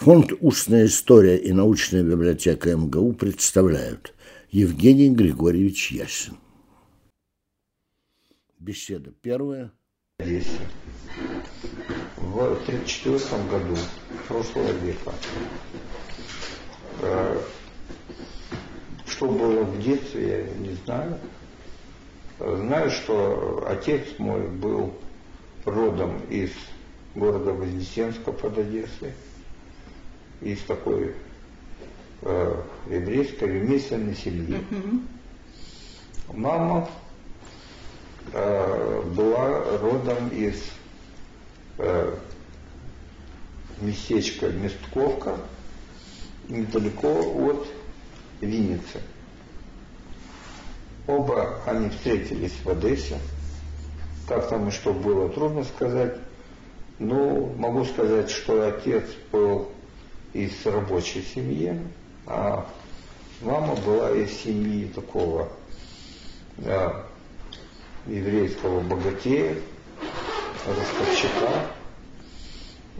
Фонд 0.00 0.32
«Устная 0.40 0.86
история» 0.86 1.36
и 1.36 1.52
научная 1.52 2.02
библиотека 2.02 2.74
МГУ 2.74 3.12
представляют 3.12 4.14
Евгений 4.50 5.10
Григорьевич 5.10 5.92
Ясин. 5.92 6.38
Беседа 8.58 9.12
первая. 9.20 9.70
Здесь. 10.18 10.48
В 12.16 12.40
1934 12.40 13.42
году 13.50 13.76
прошлого 14.26 14.72
века. 14.78 15.12
Э, 17.02 17.38
что 19.06 19.26
было 19.26 19.64
в 19.64 19.82
детстве, 19.82 20.28
я 20.28 20.66
не 20.66 20.74
знаю. 20.76 21.18
Знаю, 22.38 22.90
что 22.90 23.66
отец 23.68 24.06
мой 24.16 24.48
был 24.48 24.94
родом 25.66 26.22
из 26.30 26.52
города 27.14 27.52
Вознесенска 27.52 28.32
под 28.32 28.56
Одессой 28.56 29.12
из 30.40 30.60
такой 30.62 31.14
э, 32.22 32.62
еврейской 32.88 33.44
ремесленной 33.44 34.14
семьи. 34.14 34.62
Мама 36.32 36.88
э, 38.32 39.02
была 39.14 39.78
родом 39.78 40.28
из 40.28 40.62
э, 41.78 42.14
местечка 43.80 44.48
Местковка, 44.48 45.36
недалеко 46.48 47.08
от 47.10 47.66
Винницы. 48.40 49.00
Оба 51.06 51.60
они 51.66 51.90
встретились 51.90 52.54
в 52.64 52.70
Одессе. 52.70 53.18
Как 54.28 54.48
там 54.48 54.68
и 54.68 54.70
что 54.70 54.92
было, 54.92 55.28
трудно 55.28 55.64
сказать. 55.64 56.16
Ну, 56.98 57.52
могу 57.56 57.84
сказать, 57.84 58.30
что 58.30 58.68
отец 58.68 59.04
был 59.32 59.70
из 60.32 60.64
рабочей 60.64 61.22
семьи, 61.22 61.78
а 62.26 62.66
мама 63.40 63.74
была 63.76 64.10
из 64.12 64.30
семьи 64.42 64.86
такого 64.86 65.48
да, 66.58 67.04
еврейского 68.06 68.80
богатея, 68.80 69.56
ростовщика. 70.66 71.66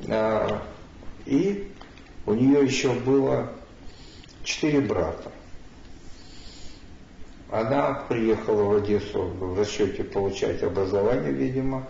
А, 0.09 0.63
и 1.27 1.71
у 2.27 2.35
нее 2.35 2.65
еще 2.65 2.93
было 2.93 3.53
четыре 4.45 4.81
брата. 4.81 5.31
Она 7.51 8.05
приехала 8.09 8.63
в 8.63 8.77
Одессу 8.77 9.23
в 9.23 9.59
расчете 9.59 10.05
получать 10.05 10.63
образование, 10.63 11.33
видимо, 11.33 11.89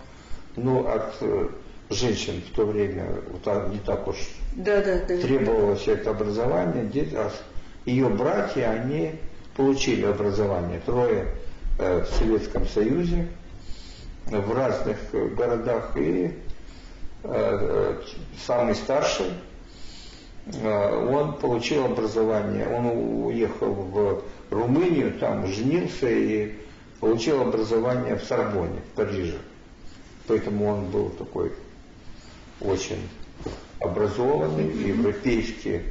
но 0.57 0.89
от 0.91 1.17
э, 1.20 1.48
женщин 1.91 2.41
в 2.41 2.55
то 2.55 2.64
время 2.64 3.05
не 3.70 3.78
так 3.78 4.06
уж 4.06 4.16
да, 4.55 4.80
да, 4.80 5.00
да. 5.06 5.19
требовалось 5.19 5.86
это 5.88 6.10
образование. 6.10 6.88
А 7.16 7.30
ее 7.84 8.08
братья, 8.08 8.70
они 8.70 9.16
получили 9.56 10.06
образование. 10.06 10.80
Трое 10.86 11.27
э, 11.78 12.05
в 12.05 12.14
Советском 12.16 12.66
Союзе, 12.66 13.28
в 14.27 14.55
разных 14.55 14.98
городах. 15.34 15.96
И 15.96 16.33
э, 17.24 18.00
самый 18.46 18.74
старший, 18.77 19.33
э, 20.46 21.08
он 21.12 21.34
получил 21.34 21.86
образование. 21.86 22.68
Он 22.68 23.27
уехал 23.27 23.72
в 23.72 24.22
Румынию, 24.50 25.18
там 25.18 25.46
женился 25.48 26.08
и 26.08 26.55
получил 27.00 27.41
образование 27.41 28.16
в 28.16 28.22
Сорбоне, 28.24 28.80
в 28.92 28.96
Париже. 28.96 29.38
Поэтому 30.28 30.68
он 30.68 30.84
был 30.91 31.08
такой 31.11 31.52
очень 32.61 33.08
образованный, 33.80 34.70
европейски 34.70 35.83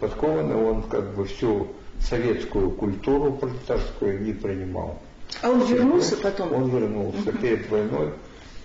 подкованный, 0.00 0.56
он 0.56 0.82
как 0.82 1.14
бы 1.14 1.24
всю 1.24 1.68
советскую 2.00 2.70
культуру 2.70 3.32
пролетарскую 3.32 4.22
не 4.22 4.32
принимал. 4.32 4.98
А 5.42 5.50
он 5.50 5.64
вернулся 5.64 6.16
потом? 6.16 6.52
Он 6.52 6.68
вернулся 6.68 7.30
угу. 7.30 7.38
перед 7.38 7.68
войной, 7.70 8.12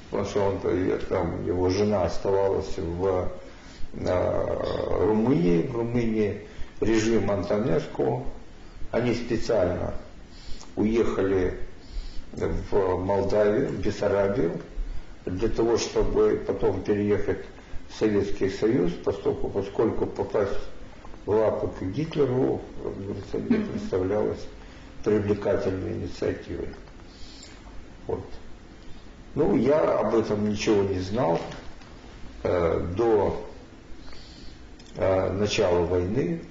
потому 0.10 0.30
что 0.30 0.42
он, 0.42 0.60
там, 1.10 1.46
его 1.46 1.70
жена 1.70 2.04
оставалась 2.04 2.78
в 2.78 3.30
э, 3.94 4.58
Румынии, 5.00 5.64
в 5.68 5.76
Румынии 5.76 6.42
режим 6.82 7.32
Антонеску, 7.32 8.26
они 8.92 9.14
специально 9.14 9.94
уехали 10.76 11.58
в 12.34 12.98
Молдавию, 12.98 13.70
в 13.70 13.80
Бессарабию, 13.80 14.60
для 15.26 15.50
того, 15.50 15.78
чтобы 15.78 16.44
потом 16.48 16.82
переехать 16.82 17.46
в 17.90 18.00
Советский 18.00 18.50
Союз, 18.50 18.92
поскольку, 19.04 19.50
поскольку 19.50 20.06
попасть 20.06 20.60
в 21.26 21.32
лапы 21.32 21.68
к 21.80 21.84
Гитлеру, 21.90 22.62
не 23.34 23.58
представлялось 23.66 24.46
привлекательной 25.04 25.94
инициативой. 25.94 26.70
Вот. 28.08 28.24
Ну, 29.36 29.56
я 29.56 30.00
об 30.00 30.16
этом 30.16 30.50
ничего 30.50 30.84
не 30.84 31.00
знал 31.00 31.40
э, 32.44 32.88
до 32.96 33.46
э, 34.96 35.32
начала 35.32 35.86
войны. 35.86 36.42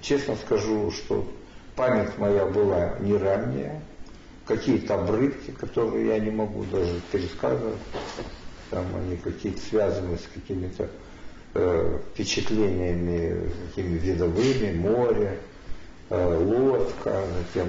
Честно 0.00 0.36
скажу, 0.36 0.90
что 0.90 1.28
память 1.76 2.16
моя 2.18 2.46
была 2.46 2.96
не 3.00 3.14
ранняя, 3.14 3.82
какие-то 4.50 4.96
обрывки, 4.96 5.52
которые 5.52 6.08
я 6.08 6.18
не 6.18 6.32
могу 6.32 6.64
даже 6.64 7.00
пересказывать, 7.12 7.78
там 8.70 8.84
они 8.96 9.16
какие-то 9.16 9.60
связаны 9.60 10.16
с 10.18 10.26
какими-то 10.34 10.90
э, 11.54 11.98
впечатлениями 12.12 13.48
такими 13.66 13.96
видовыми, 13.98 14.76
море, 14.76 15.38
э, 16.08 16.44
лодка, 16.44 17.22
затем 17.38 17.68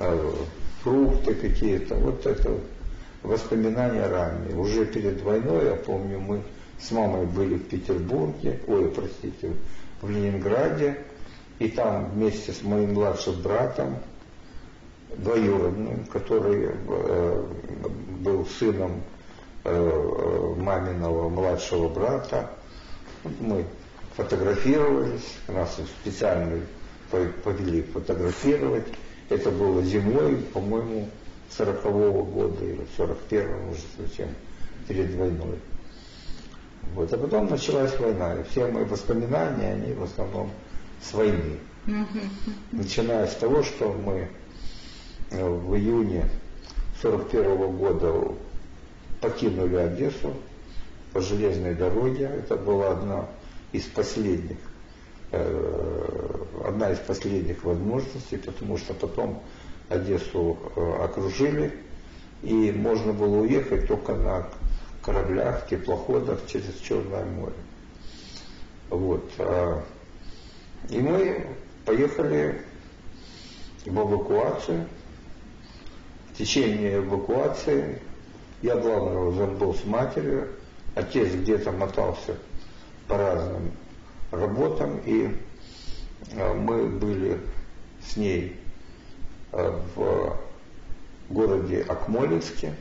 э, 0.00 0.32
фрукты 0.82 1.34
какие-то. 1.34 1.96
Вот 1.96 2.24
это 2.24 2.58
воспоминания 3.22 4.06
ранние. 4.06 4.56
Уже 4.56 4.86
перед 4.86 5.20
войной, 5.20 5.66
я 5.66 5.74
помню, 5.74 6.20
мы 6.20 6.42
с 6.80 6.90
мамой 6.90 7.26
были 7.26 7.56
в 7.56 7.68
Петербурге, 7.68 8.60
ой, 8.66 8.90
простите, 8.92 9.52
в 10.00 10.08
Ленинграде, 10.08 10.96
и 11.58 11.68
там 11.68 12.12
вместе 12.12 12.52
с 12.52 12.62
моим 12.62 12.94
младшим 12.94 13.42
братом 13.42 13.98
двоюродным, 15.16 16.04
который 16.06 16.70
э, 16.70 17.46
был 18.20 18.46
сыном 18.46 19.02
э, 19.64 20.54
маминого 20.58 21.28
младшего 21.28 21.88
брата. 21.88 22.50
Мы 23.40 23.64
фотографировались, 24.16 25.38
нас 25.48 25.78
специально 26.00 26.60
повели 27.42 27.82
фотографировать. 27.82 28.86
Это 29.28 29.50
было 29.50 29.82
зимой, 29.82 30.36
по-моему, 30.36 31.08
40-го 31.56 32.24
года 32.24 32.64
или 32.64 32.86
41-го 32.96 33.70
уже 33.70 33.82
совсем 33.96 34.28
перед 34.86 35.14
войной. 35.14 35.58
Вот. 36.94 37.12
А 37.12 37.18
потом 37.18 37.48
началась 37.50 37.98
война, 37.98 38.34
и 38.34 38.42
все 38.44 38.66
мои 38.66 38.84
воспоминания, 38.84 39.72
они 39.72 39.92
в 39.92 40.02
основном 40.02 40.50
с 41.02 41.12
войны. 41.12 41.58
Начиная 42.72 43.26
с 43.26 43.34
того, 43.36 43.62
что 43.62 43.92
мы 43.92 44.28
в 45.30 45.76
июне 45.76 46.28
41 47.02 47.76
года 47.76 48.34
покинули 49.20 49.76
Одессу 49.76 50.34
по 51.12 51.20
железной 51.20 51.74
дороге. 51.74 52.24
Это 52.24 52.56
была 52.56 52.92
одна 52.92 53.26
из 53.72 53.84
последних, 53.84 54.58
э, 55.32 56.44
одна 56.64 56.92
из 56.92 56.98
последних 56.98 57.64
возможностей, 57.64 58.38
потому 58.38 58.76
что 58.78 58.94
потом 58.94 59.42
Одессу 59.88 60.58
э, 60.76 61.04
окружили, 61.04 61.72
и 62.42 62.72
можно 62.72 63.12
было 63.12 63.38
уехать 63.40 63.88
только 63.88 64.14
на 64.14 64.48
кораблях, 65.02 65.66
теплоходах 65.68 66.46
через 66.46 66.74
Черное 66.80 67.24
море. 67.24 67.54
Вот. 68.90 69.24
А, 69.38 69.82
и 70.88 70.98
мы 71.00 71.46
поехали 71.84 72.62
в 73.84 73.96
эвакуацию 73.96 74.86
течение 76.38 76.98
эвакуации 76.98 78.00
я 78.62 78.76
главный 78.76 79.28
уже 79.28 79.46
был 79.46 79.74
с 79.74 79.84
матерью, 79.84 80.48
отец 80.94 81.32
где-то 81.32 81.72
мотался 81.72 82.36
по 83.08 83.16
разным 83.16 83.72
работам, 84.30 84.98
и 85.04 85.36
э, 86.32 86.54
мы 86.54 86.86
были 86.86 87.40
с 88.06 88.16
ней 88.16 88.56
э, 89.52 89.80
в 89.94 90.36
городе 91.28 91.82
Акмолинске, 91.82 92.74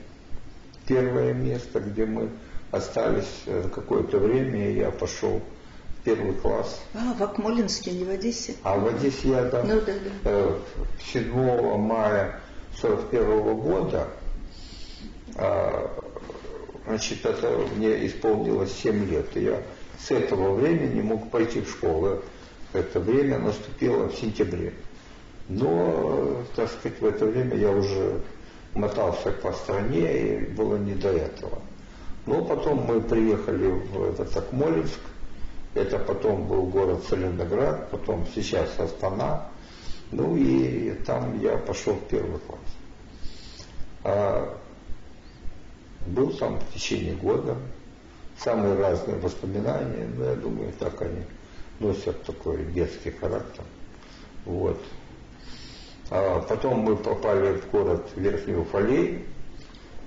первое 0.87 1.33
место, 1.33 1.79
где 1.79 2.05
мы 2.05 2.29
остались 2.71 3.43
э, 3.45 3.69
какое-то 3.73 4.19
время, 4.19 4.69
и 4.69 4.77
я 4.77 4.91
пошел 4.91 5.41
в 5.99 6.03
первый 6.03 6.33
класс. 6.33 6.81
А, 6.93 7.13
в 7.13 7.23
Акмолинске, 7.23 7.91
не 7.91 8.03
в 8.03 8.09
Одессе? 8.09 8.55
А 8.63 8.77
в 8.77 8.87
Одессе 8.87 9.29
я 9.29 9.45
там 9.45 9.67
ну, 9.67 9.81
да, 9.81 9.93
да. 10.23 10.55
7 11.11 11.77
мая 11.77 12.39
1941 12.81 13.55
года, 13.55 14.07
а, 15.35 15.91
значит, 16.85 17.25
это 17.25 17.49
мне 17.75 18.05
исполнилось 18.05 18.71
7 18.73 19.09
лет. 19.09 19.35
И 19.35 19.45
я 19.45 19.61
с 19.99 20.11
этого 20.11 20.53
времени 20.53 21.01
мог 21.01 21.29
пойти 21.31 21.61
в 21.61 21.69
школу. 21.69 22.21
Это 22.73 22.99
время 22.99 23.39
наступило 23.39 24.07
в 24.07 24.15
сентябре. 24.15 24.73
Но, 25.49 26.43
так 26.55 26.69
сказать, 26.69 26.99
в 26.99 27.05
это 27.05 27.25
время 27.25 27.55
я 27.55 27.71
уже 27.71 28.21
мотался 28.75 29.31
по 29.31 29.53
стране, 29.53 30.35
и 30.35 30.45
было 30.45 30.75
не 30.75 30.93
до 30.93 31.09
этого. 31.09 31.59
Но 32.25 32.43
потом 32.43 32.85
мы 32.85 33.01
приехали 33.01 33.67
в 33.67 34.03
этот 34.09 34.35
Акмолинск, 34.35 34.99
это 35.73 35.99
потом 35.99 36.47
был 36.47 36.63
город 36.63 37.05
Целиноград, 37.07 37.89
потом 37.89 38.25
сейчас 38.35 38.67
Астана, 38.77 39.47
ну 40.11 40.35
и 40.37 40.91
там 41.05 41.39
я 41.41 41.57
пошел 41.57 41.93
в 41.93 42.07
первый 42.07 42.39
класс. 42.39 42.59
А 44.03 44.57
был 46.05 46.31
там 46.31 46.59
в 46.59 46.73
течение 46.73 47.15
года, 47.15 47.57
самые 48.37 48.75
разные 48.75 49.17
воспоминания, 49.17 50.07
но 50.15 50.25
я 50.25 50.35
думаю, 50.35 50.71
так 50.79 51.01
они 51.01 51.23
носят 51.79 52.23
такой 52.23 52.65
детский 52.65 53.11
характер. 53.11 53.63
Вот. 54.45 54.81
А 56.09 56.39
потом 56.41 56.79
мы 56.79 56.95
попали 56.95 57.57
в 57.57 57.69
город 57.69 58.09
Верхний 58.15 58.55
Уфалей. 58.55 59.25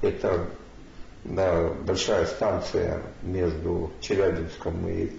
Это 0.00 0.46
да, 1.25 1.69
большая 1.85 2.25
станция 2.25 3.03
между 3.23 3.93
Челябинском 4.00 4.88
и 4.88 5.12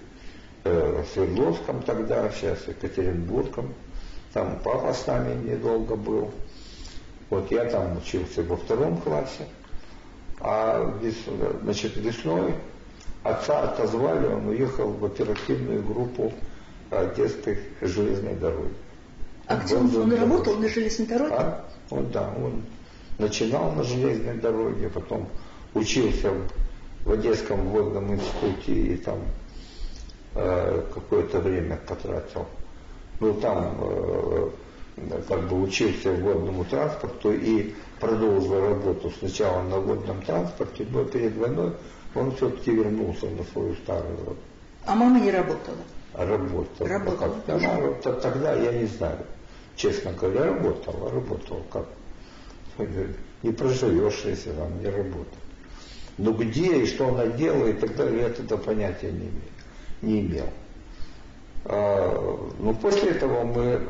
э, 0.63 1.03
Свердловском 1.13 1.83
тогда, 1.83 2.29
сейчас 2.31 2.67
Екатеринбургом. 2.67 3.73
Там 4.33 4.59
папа 4.63 4.93
с 4.93 5.07
нами 5.07 5.49
недолго 5.49 5.95
был. 5.95 6.31
Вот 7.29 7.51
я 7.51 7.65
там 7.65 7.97
учился 7.97 8.43
во 8.43 8.55
втором 8.57 8.97
классе. 8.97 9.47
А 10.39 10.93
значит, 11.63 11.97
весной 11.97 12.55
отца 13.23 13.63
отозвали, 13.63 14.27
он 14.27 14.47
уехал 14.47 14.89
в 14.89 15.05
оперативную 15.05 15.83
группу 15.83 16.33
Одесской 16.89 17.59
железной 17.81 18.35
дороги. 18.35 18.73
А 19.47 19.57
где 19.57 19.75
он, 19.75 19.95
он 19.95 20.13
работал 20.13 20.57
на 20.57 20.67
железной 20.67 21.07
дороге? 21.07 21.35
А? 21.37 21.65
Он, 21.89 22.09
да, 22.11 22.33
он 22.37 22.63
начинал 23.17 23.71
на 23.73 23.83
железной 23.83 24.35
дороге, 24.35 24.89
потом 24.89 25.27
учился 25.73 26.31
в, 26.31 26.49
в 27.05 27.11
Одесском 27.11 27.67
водном 27.69 28.13
институте 28.13 28.73
и 28.73 28.97
там 28.97 29.19
э, 30.35 30.83
какое-то 30.93 31.39
время 31.39 31.77
потратил. 31.87 32.45
Ну, 33.21 33.35
там 33.35 33.77
э, 33.79 34.49
как 35.27 35.47
бы 35.47 35.61
учился 35.61 36.11
водному 36.11 36.65
транспорту 36.65 37.31
и 37.31 37.75
продолжил 37.99 38.59
работу 38.59 39.11
сначала 39.19 39.61
на 39.61 39.77
водном 39.79 40.23
транспорте, 40.23 40.87
но 40.89 41.03
перед 41.03 41.37
войной 41.37 41.73
он 42.15 42.35
все-таки 42.35 42.71
вернулся 42.71 43.27
на 43.27 43.43
свою 43.43 43.75
старую 43.75 44.17
работу. 44.17 44.39
А 44.85 44.95
мама 44.95 45.19
не 45.19 45.29
работала? 45.29 45.77
Работала. 46.15 46.89
Работала. 46.89 47.35
Как, 47.45 47.63
она, 47.63 47.93
тогда 48.21 48.53
я 48.55 48.71
не 48.71 48.87
знаю. 48.87 49.19
Честно 49.75 50.13
говоря, 50.13 50.45
работала, 50.45 51.11
работала. 51.11 51.61
Как? 51.71 51.85
Не 53.43 53.51
проживешь, 53.51 54.23
если 54.25 54.51
там 54.51 54.81
не 54.81 54.89
работал. 54.89 55.37
Но 56.17 56.31
где 56.31 56.81
и 56.81 56.87
что 56.87 57.09
она 57.09 57.27
делала 57.27 57.67
и 57.67 57.73
так 57.73 57.95
далее, 57.95 58.23
я 58.23 58.29
тогда 58.29 58.57
понятия 58.57 59.11
не 59.11 59.27
имел. 59.27 59.41
Не 60.01 60.21
имел. 60.21 60.49
А, 61.65 62.49
ну, 62.59 62.73
после 62.73 63.11
этого 63.11 63.43
мы 63.43 63.81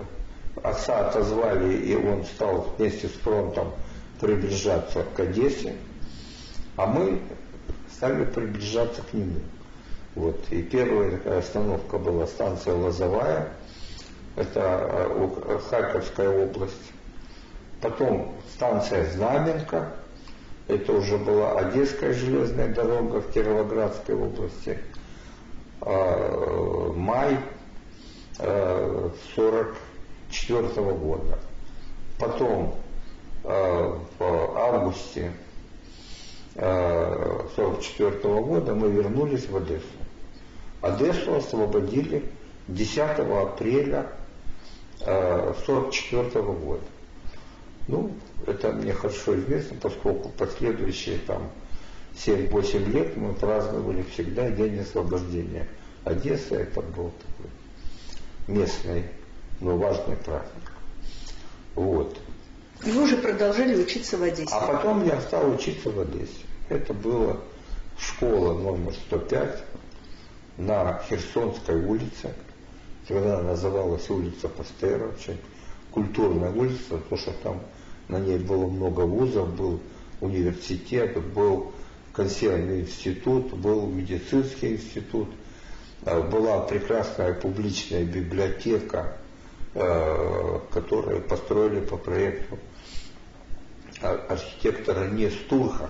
отца 0.64 1.08
отозвали, 1.08 1.74
и 1.74 1.96
он 1.96 2.26
стал 2.26 2.74
вместе 2.78 3.08
с 3.08 3.12
фронтом 3.12 3.72
приближаться 4.20 5.04
к 5.16 5.20
Одессе, 5.20 5.76
а 6.76 6.86
мы 6.86 7.20
стали 7.92 8.26
приближаться 8.26 9.02
к 9.04 9.14
нему. 9.14 9.40
Вот. 10.16 10.38
И 10.50 10.62
первая 10.62 11.12
такая 11.12 11.40
остановка 11.40 11.98
была 11.98 12.28
станция 12.28 12.74
Лозовая, 12.76 13.50
это 14.36 14.60
э, 15.10 15.60
Харьковская 15.70 16.30
область. 16.30 16.92
Потом 17.82 18.36
станция 18.54 19.10
Знаменка, 19.12 19.90
это 20.68 20.94
уже 20.94 21.18
была 21.18 21.58
Одесская 21.58 22.14
железная 22.14 22.68
дорога 22.68 23.22
в 23.22 23.32
Кировоградской 23.32 24.16
области. 24.16 24.78
А, 25.82 26.94
май 26.94 27.40
44 28.42 29.76
э, 30.50 30.94
года. 30.94 31.38
Потом 32.18 32.76
э, 33.44 33.98
в 34.18 34.58
августе 34.58 35.32
1944 36.56 38.42
года 38.42 38.74
мы 38.74 38.90
вернулись 38.92 39.48
в 39.48 39.56
Одессу. 39.56 39.86
Одессу 40.82 41.36
освободили 41.36 42.24
10 42.68 42.98
апреля 43.00 44.12
1944 45.02 46.44
года. 46.44 46.82
Ну, 47.88 48.12
это 48.48 48.72
мне 48.72 48.94
хорошо 48.94 49.36
известно, 49.38 49.78
поскольку 49.82 50.30
последующие 50.30 51.20
там 51.20 51.50
7-8 52.16 52.92
лет 52.92 53.18
мы 53.18 53.34
праздновали 53.34 54.04
всегда 54.14 54.50
День 54.50 54.80
освобождения 54.80 55.68
Одессы. 56.04 56.56
Это 56.56 56.82
был 56.82 57.12
такой 57.12 57.52
местный, 58.48 59.06
но 59.60 59.78
важный 59.78 60.16
праздник. 60.18 60.72
Вот. 61.76 62.18
И 62.86 62.92
вы 62.92 63.04
уже 63.04 63.18
продолжали 63.18 63.82
учиться 63.82 64.18
в 64.18 64.24
Одессе? 64.24 64.54
А 64.54 64.68
потом 64.68 65.06
я 65.06 65.22
стал 65.22 65.52
учиться 65.52 65.90
в 65.90 66.00
Одессе. 66.00 66.46
Это 66.70 66.94
была 66.94 67.38
школа 67.98 68.58
номер 68.58 68.94
105 69.08 69.64
на 70.58 71.02
Херсонской 71.08 71.76
улице. 71.76 72.34
Тогда 73.08 73.42
называлась 73.42 74.10
улица 74.10 74.48
Пастера, 74.48 75.08
очень 75.08 75.38
культурная 75.92 76.52
улица, 76.52 76.98
потому 76.98 77.18
что 77.18 77.32
там 77.44 77.62
на 78.08 78.20
ней 78.20 78.38
было 78.38 78.68
много 78.68 79.02
вузов, 79.02 79.54
был 79.56 79.80
университет, 80.22 81.22
был 81.34 81.74
консервный 82.14 82.82
институт, 82.82 83.54
был 83.54 83.88
медицинский 83.88 84.76
институт, 84.76 85.30
была 86.04 86.62
прекрасная 86.62 87.34
публичная 87.34 88.04
библиотека, 88.04 89.18
э, 89.74 90.60
которую 90.72 91.22
построили 91.22 91.82
по 91.82 91.98
проекту 91.98 92.58
архитектора 94.02 95.08
Нестурха. 95.10 95.90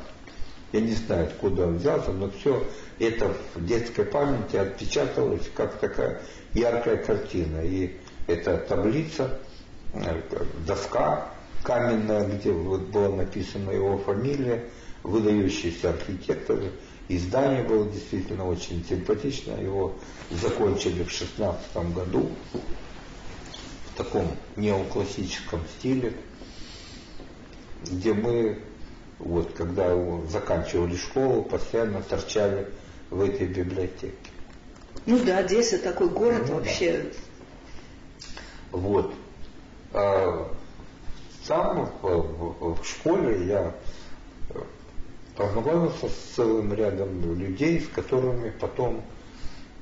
Я 0.74 0.81
не 0.81 0.94
знаю, 0.94 1.28
откуда 1.28 1.68
он 1.68 1.78
взялся, 1.78 2.12
но 2.12 2.30
все 2.30 2.66
это 3.00 3.34
в 3.56 3.66
детской 3.66 4.06
памяти 4.06 4.56
отпечаталось 4.58 5.50
как 5.56 5.80
такая 5.80 6.22
яркая 6.54 6.97
картина. 6.97 7.62
И 7.62 7.97
эта 8.28 8.57
таблица, 8.57 9.40
э, 9.94 10.21
доска 10.66 11.30
каменная, 11.64 12.28
где 12.28 12.52
вот 12.52 12.81
была 12.83 13.09
написана 13.09 13.71
его 13.71 13.97
фамилия, 13.97 14.66
выдающийся 15.04 15.92
архитектор. 15.92 16.59
И 17.11 17.18
здание 17.18 17.61
было 17.61 17.89
действительно 17.89 18.47
очень 18.47 18.85
симпатично. 18.87 19.51
Его 19.61 19.95
закончили 20.30 21.03
в 21.03 21.11
16 21.11 21.75
году 21.94 22.31
в 22.53 23.97
таком 23.97 24.30
неоклассическом 24.56 25.59
стиле, 25.77 26.13
где 27.83 28.13
мы, 28.13 28.61
вот 29.19 29.51
когда 29.51 29.94
заканчивали 30.30 30.95
школу, 30.95 31.44
постоянно 31.44 32.01
торчали 32.01 32.69
в 33.09 33.19
этой 33.19 33.47
библиотеке. 33.47 34.15
Ну 35.06 35.19
да, 35.19 35.39
Одесса 35.39 35.80
такой 35.80 36.07
город 36.07 36.45
ну, 36.47 36.56
вообще. 36.56 37.11
Да. 38.21 38.77
Вот. 38.77 39.13
А, 39.91 40.49
сам 41.44 41.91
в, 42.01 42.07
в, 42.07 42.81
в 42.81 42.87
школе 42.87 43.47
я 43.47 43.75
э, 44.51 44.61
познакомился 45.42 46.07
с 46.07 46.36
целым 46.36 46.74
рядом 46.74 47.36
людей, 47.36 47.81
с 47.81 47.88
которыми 47.88 48.52
потом 48.52 49.02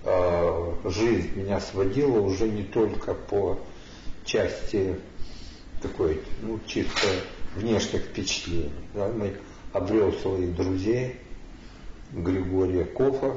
э, 0.06 0.74
жизнь 0.86 1.36
меня 1.36 1.60
сводила 1.60 2.22
уже 2.22 2.48
не 2.48 2.64
только 2.64 3.14
по 3.14 3.60
части 4.24 4.96
такой, 5.82 6.22
ну, 6.42 6.60
чисто 6.66 7.08
внешних 7.56 8.04
впечатлений. 8.04 8.72
Да, 8.94 9.10
мы 9.10 9.36
обрел 9.74 10.14
своих 10.14 10.56
друзей, 10.56 11.18
Григория 12.14 12.86
Кофа, 12.86 13.36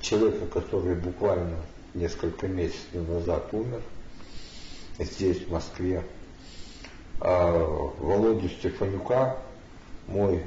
человека, 0.00 0.46
который 0.46 0.96
буквально 0.96 1.56
несколько 1.94 2.48
месяцев 2.48 3.08
назад 3.08 3.48
умер 3.52 3.82
здесь, 4.98 5.44
в 5.44 5.52
Москве. 5.52 6.02
А 7.20 7.52
Володю 7.98 8.48
Стефанюка, 8.48 9.36
мой 10.06 10.42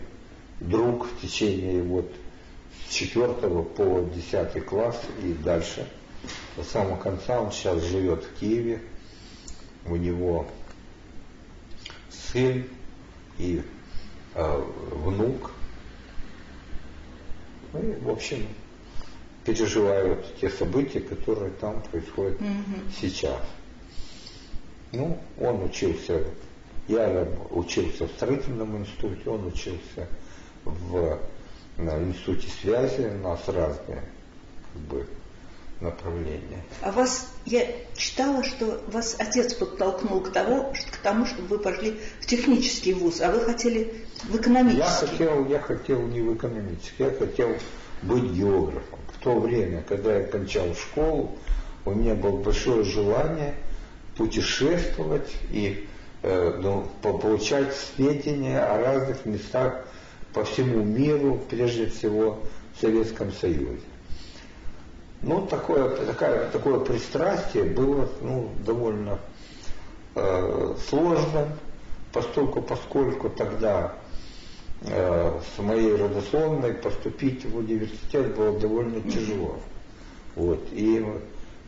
друг 0.61 1.07
в 1.07 1.21
течение 1.21 1.81
вот 1.81 2.09
с 2.87 2.93
4 2.93 3.33
по 3.33 4.09
10 4.15 4.65
класс 4.65 5.01
и 5.23 5.33
дальше. 5.33 5.87
До 6.55 6.63
самого 6.63 6.97
конца 6.97 7.41
он 7.41 7.51
сейчас 7.51 7.83
живет 7.83 8.23
в 8.23 8.39
Киеве. 8.39 8.81
У 9.87 9.95
него 9.95 10.45
сын 12.09 12.63
и 13.39 13.61
э, 14.35 14.63
внук. 14.91 15.51
Ну, 17.73 17.79
и, 17.81 17.95
в 18.01 18.09
общем, 18.09 18.45
переживают 19.43 20.39
те 20.39 20.49
события, 20.49 20.99
которые 20.99 21.51
там 21.51 21.81
происходят 21.81 22.39
угу. 22.39 22.91
сейчас. 23.01 23.41
Ну, 24.91 25.17
он 25.39 25.63
учился, 25.63 26.23
я 26.87 27.27
учился 27.49 28.07
в 28.07 28.11
строительном 28.11 28.77
институте, 28.77 29.29
он 29.29 29.47
учился 29.47 30.07
в 30.65 31.19
на 31.77 31.97
институте 31.99 32.47
связи, 32.61 33.01
у 33.01 33.27
нас 33.27 33.41
разные 33.47 34.03
как 34.73 34.81
бы, 34.83 35.07
направления. 35.79 36.63
А 36.81 36.91
вас, 36.91 37.27
я 37.45 37.65
читала, 37.95 38.43
что 38.43 38.81
вас 38.87 39.15
отец 39.19 39.53
подтолкнул 39.53 40.21
к 40.21 40.31
тому, 40.31 40.73
к 40.91 40.97
тому, 40.97 41.25
чтобы 41.25 41.57
вы 41.57 41.59
пошли 41.59 41.99
в 42.19 42.25
технический 42.27 42.93
вуз, 42.93 43.21
а 43.21 43.31
вы 43.31 43.41
хотели 43.41 44.05
в 44.23 44.35
экономический. 44.35 44.83
Я 44.83 45.07
хотел, 45.07 45.45
я 45.47 45.59
хотел 45.59 46.01
не 46.07 46.21
в 46.21 46.35
экономический, 46.35 47.03
я 47.03 47.11
хотел 47.11 47.55
быть 48.03 48.31
географом. 48.31 48.99
В 49.19 49.23
то 49.23 49.39
время, 49.39 49.83
когда 49.87 50.17
я 50.17 50.23
кончал 50.25 50.73
школу, 50.75 51.37
у 51.85 51.91
меня 51.91 52.15
было 52.15 52.37
большое 52.37 52.83
желание 52.83 53.55
путешествовать 54.17 55.31
и 55.51 55.87
э, 56.21 56.59
ну, 56.61 56.87
получать 57.01 57.75
сведения 57.75 58.59
о 58.59 58.77
разных 58.77 59.25
местах 59.25 59.85
по 60.33 60.43
всему 60.43 60.83
миру, 60.83 61.39
прежде 61.49 61.87
всего 61.87 62.39
в 62.75 62.81
Советском 62.81 63.31
Союзе. 63.31 63.81
Ну, 65.21 65.45
такое, 65.45 65.89
такое, 66.05 66.49
такое 66.49 66.79
пристрастие 66.79 67.63
было 67.65 68.09
ну, 68.21 68.49
довольно 68.65 69.19
э, 70.15 70.75
сложным, 70.89 71.49
поскольку, 72.11 72.61
поскольку 72.61 73.29
тогда 73.29 73.93
э, 74.81 75.39
с 75.55 75.59
моей 75.61 75.95
родословной 75.95 76.73
поступить 76.73 77.45
в 77.45 77.57
университет 77.57 78.35
было 78.35 78.59
довольно 78.59 78.99
тяжело. 79.01 79.59
Вот. 80.35 80.59
И 80.71 81.05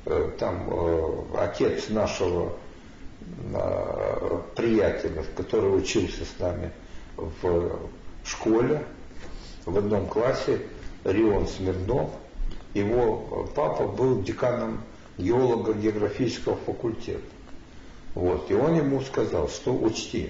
э, 0.06 0.32
там 0.40 0.68
э, 0.72 1.22
отец 1.38 1.90
нашего 1.90 2.54
э, 3.54 4.42
приятеля, 4.56 5.24
который 5.36 5.78
учился 5.78 6.26
с 6.26 6.40
нами 6.40 6.72
в 7.18 7.78
школе, 8.30 8.84
в 9.66 9.78
одном 9.78 10.08
классе, 10.08 10.60
Рион 11.04 11.48
Смирнов, 11.48 12.12
его 12.74 13.48
папа 13.56 13.88
был 13.88 14.22
деканом 14.22 14.82
геолого-географического 15.18 16.58
факультета. 16.66 17.22
Вот. 18.16 18.50
И 18.50 18.54
он 18.54 18.76
ему 18.76 19.02
сказал, 19.02 19.50
что 19.50 19.74
учти, 19.74 20.30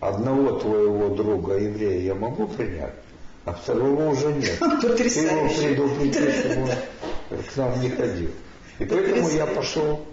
одного 0.00 0.58
твоего 0.58 1.08
друга 1.10 1.54
еврея 1.54 2.00
я 2.00 2.14
могу 2.14 2.46
принять, 2.46 2.94
а 3.44 3.52
второго 3.52 4.08
уже 4.10 4.32
нет. 4.32 4.58
Ты 4.58 4.64
его 4.66 5.48
чтобы 5.48 5.82
он 7.30 7.42
к 7.42 7.56
нам 7.56 7.80
не 7.80 7.90
ходил. 7.90 8.30
И 8.78 8.84
поэтому 8.84 9.28
я 9.30 9.46
пошел 9.46 10.04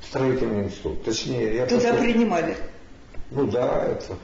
в 0.00 0.06
строительный 0.06 0.64
институт. 0.64 1.04
Точнее, 1.04 1.54
я 1.54 1.66
Туда 1.66 1.90
пошел... 1.90 1.98
принимали? 1.98 2.56
Ну 3.30 3.46
да, 3.46 3.86
это, 3.86 4.16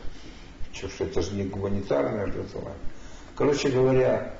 что, 0.77 1.05
это 1.05 1.23
же 1.23 1.35
не 1.35 1.45
гуманитарное 1.45 2.25
образование. 2.25 2.75
Короче 3.35 3.69
говоря, 3.69 4.33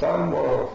там, 0.00 0.34
э, 0.34 0.66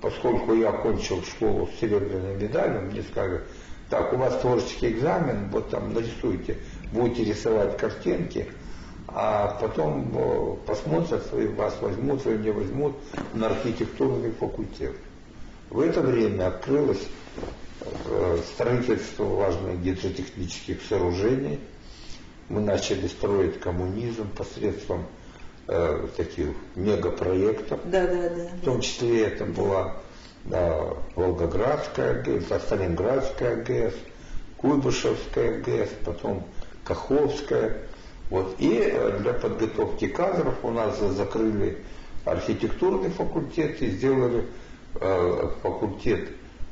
поскольку 0.00 0.54
я 0.54 0.70
окончил 0.70 1.22
школу 1.22 1.68
с 1.68 1.80
серебряной 1.80 2.36
медалью, 2.36 2.82
мне 2.82 3.02
сказали, 3.02 3.42
так, 3.88 4.12
у 4.12 4.16
вас 4.16 4.36
творческий 4.40 4.90
экзамен, 4.90 5.48
вот 5.50 5.70
там 5.70 5.94
нарисуйте, 5.94 6.58
будете 6.92 7.24
рисовать 7.24 7.76
картинки, 7.76 8.48
а 9.08 9.56
потом 9.60 10.10
э, 10.14 10.56
посмотрят, 10.66 11.32
вас 11.56 11.76
возьмут, 11.80 12.26
или 12.26 12.38
не 12.38 12.50
возьмут 12.50 12.96
на 13.32 13.46
архитектурный 13.46 14.32
факультет. 14.32 14.96
В 15.70 15.80
это 15.80 16.00
время 16.00 16.48
открылось 16.48 17.06
э, 18.06 18.38
строительство 18.54 19.24
важных 19.24 19.80
гидротехнических 19.82 20.82
сооружений. 20.88 21.60
Мы 22.48 22.60
начали 22.60 23.08
строить 23.08 23.58
коммунизм 23.58 24.28
посредством 24.28 25.06
э, 25.66 26.06
таких 26.16 26.48
мегапроектов. 26.76 27.80
Да, 27.84 28.06
да, 28.06 28.28
да. 28.28 28.48
В 28.62 28.64
том 28.64 28.80
числе 28.80 29.24
это 29.24 29.44
была 29.44 29.96
да, 30.44 30.94
Волгоградская 31.16 32.22
ГЭС, 32.22 32.44
Сталинградская 32.62 33.56
ГЭС, 33.64 33.94
Куйбышевская 34.58 35.60
ГЭС, 35.60 35.90
потом 36.04 36.44
Каховская. 36.84 37.78
Вот. 38.30 38.54
И 38.58 38.78
э, 38.80 39.18
для 39.18 39.32
подготовки 39.32 40.06
кадров 40.06 40.54
у 40.62 40.70
нас 40.70 41.00
закрыли 41.00 41.78
архитектурный 42.24 43.10
факультет 43.10 43.82
и 43.82 43.90
сделали 43.90 44.44
э, 45.00 45.50
факультет 45.62 46.28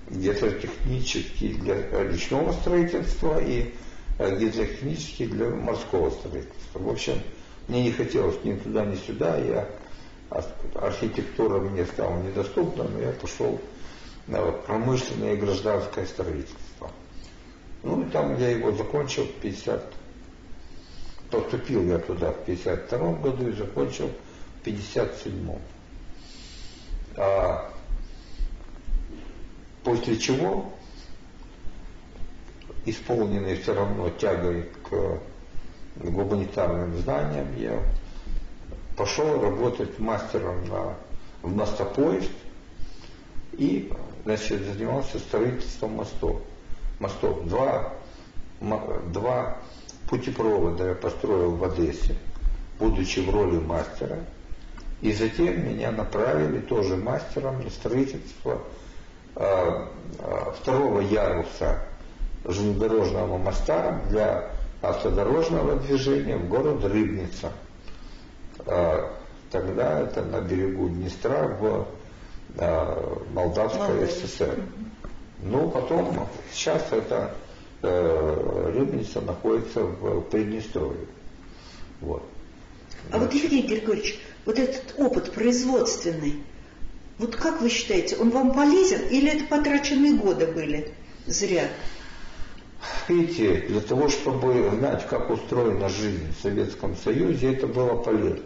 гидротехнический 0.09 1.54
для 1.54 1.76
речного 2.04 2.52
строительства 2.52 3.40
и 3.40 3.61
э, 3.62 3.71
гидротехнический 4.18 5.26
для 5.26 5.50
морского 5.50 6.11
строительства. 6.11 6.78
В 6.78 6.88
общем, 6.88 7.21
мне 7.68 7.85
не 7.85 7.92
хотелось 7.92 8.42
ни 8.44 8.54
туда, 8.54 8.85
ни 8.85 8.97
сюда. 8.97 9.37
Я, 9.38 9.68
архитектура 10.75 11.61
мне 11.61 11.85
стала 11.87 12.23
недоступна, 12.23 12.85
но 12.85 13.00
я 13.00 13.12
пошел 13.12 13.61
на 14.26 14.40
промышленное 14.52 15.35
и 15.35 15.37
гражданское 15.37 16.06
строительство. 16.06 16.90
Ну 17.83 18.02
и 18.02 18.11
там 18.11 18.38
я 18.38 18.50
его 18.50 18.73
закончил 18.73 19.25
в 19.25 19.33
50... 19.40 19.92
Поступил 21.30 21.83
я 21.87 21.99
туда 21.99 22.30
в 22.30 22.44
52 22.44 23.12
году 23.14 23.49
и 23.49 23.52
закончил 23.52 24.09
в 24.09 24.64
57 24.64 25.59
а 27.16 27.71
После 29.83 30.16
чего, 30.16 30.73
исполненный 32.86 33.56
все 33.56 33.74
равно 33.74 34.10
тягой 34.10 34.68
к 34.88 35.18
гуманитарным 35.96 36.96
знаниям, 36.98 37.56
я 37.56 37.78
пошел 38.96 39.40
работать 39.40 39.98
мастером 39.98 40.64
на, 40.66 40.94
в 41.42 41.54
мостопоезд 41.54 42.30
и 43.52 43.92
значит, 44.24 44.62
занимался 44.62 45.18
строительством 45.18 45.96
мостов. 45.96 46.40
Мостов. 47.00 47.44
Два, 47.46 47.92
два 49.12 49.58
путепровода 50.08 50.88
я 50.88 50.94
построил 50.94 51.56
в 51.56 51.64
Одессе, 51.64 52.16
будучи 52.78 53.20
в 53.20 53.30
роли 53.30 53.58
мастера. 53.58 54.18
И 55.00 55.12
затем 55.12 55.66
меня 55.66 55.90
направили 55.90 56.60
тоже 56.60 56.96
мастером 56.96 57.62
на 57.62 57.70
строительство 57.70 58.62
э, 59.36 59.86
э, 60.18 60.52
второго 60.60 61.00
яруса 61.00 61.82
железнодорожного 62.44 63.38
моста 63.38 64.00
для 64.08 64.50
автодорожного 64.82 65.76
движения 65.76 66.36
в 66.36 66.48
город 66.48 66.84
Рыбница. 66.84 67.52
А, 68.66 69.12
тогда 69.50 70.00
это 70.00 70.22
на 70.22 70.40
берегу 70.40 70.88
Днестра 70.88 71.48
в 71.48 71.86
а, 72.58 73.24
Молдавской 73.32 74.06
ССР. 74.06 74.58
Ну, 75.42 75.70
потом, 75.70 76.26
сейчас 76.52 76.82
это 76.90 77.34
э, 77.82 78.72
Рыбница 78.74 79.20
находится 79.20 79.82
в 79.82 80.22
Приднестровье. 80.22 81.06
Вот. 82.00 82.22
А 83.12 83.18
вот, 83.18 83.34
Евгений 83.34 83.68
Григорьевич, 83.68 84.18
вот 84.46 84.58
этот 84.58 84.94
опыт 84.98 85.32
производственный, 85.32 86.42
вот 87.18 87.36
как 87.36 87.60
вы 87.60 87.68
считаете, 87.68 88.16
он 88.16 88.30
вам 88.30 88.54
полезен 88.54 89.06
или 89.08 89.30
это 89.30 89.44
потраченные 89.44 90.14
годы 90.14 90.46
были 90.46 90.94
зря? 91.26 91.68
Видите, 93.08 93.66
для 93.68 93.80
того, 93.80 94.08
чтобы 94.08 94.70
знать, 94.78 95.06
как 95.08 95.30
устроена 95.30 95.88
жизнь 95.88 96.32
в 96.32 96.42
Советском 96.42 96.96
Союзе, 96.96 97.54
это 97.54 97.66
было 97.66 97.96
полезно. 97.96 98.44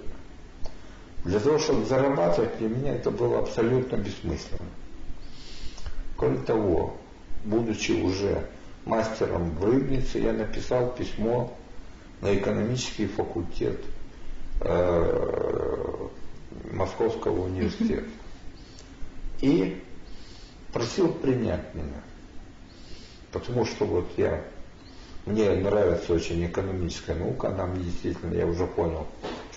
Для 1.25 1.41
того, 1.41 1.59
чтобы 1.59 1.85
зарабатывать, 1.85 2.59
для 2.59 2.69
меня 2.69 2.95
это 2.95 3.11
было 3.11 3.41
абсолютно 3.41 3.97
бессмысленно. 3.97 4.69
Кроме 6.17 6.39
того, 6.39 6.97
будучи 7.45 7.93
уже 7.93 8.49
мастером 8.85 9.51
в 9.51 9.65
Рыбнице, 9.65 10.19
я 10.19 10.33
написал 10.33 10.93
письмо 10.93 11.57
на 12.21 12.35
экономический 12.35 13.07
факультет 13.07 13.81
э, 14.61 16.09
Московского 16.73 17.45
университета. 17.47 18.09
И 19.41 19.81
просил 20.73 21.13
принять 21.13 21.75
меня. 21.75 22.03
Потому 23.33 23.65
что 23.65 23.85
вот 23.85 24.07
я, 24.17 24.43
мне 25.27 25.51
нравится 25.51 26.15
очень 26.15 26.45
экономическая 26.47 27.15
наука, 27.15 27.49
она 27.49 27.67
мне 27.67 27.85
действительно, 27.85 28.35
я 28.35 28.47
уже 28.47 28.67
понял, 28.67 29.07